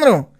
Alejandro, 0.00 0.08
escucha, 0.16 0.39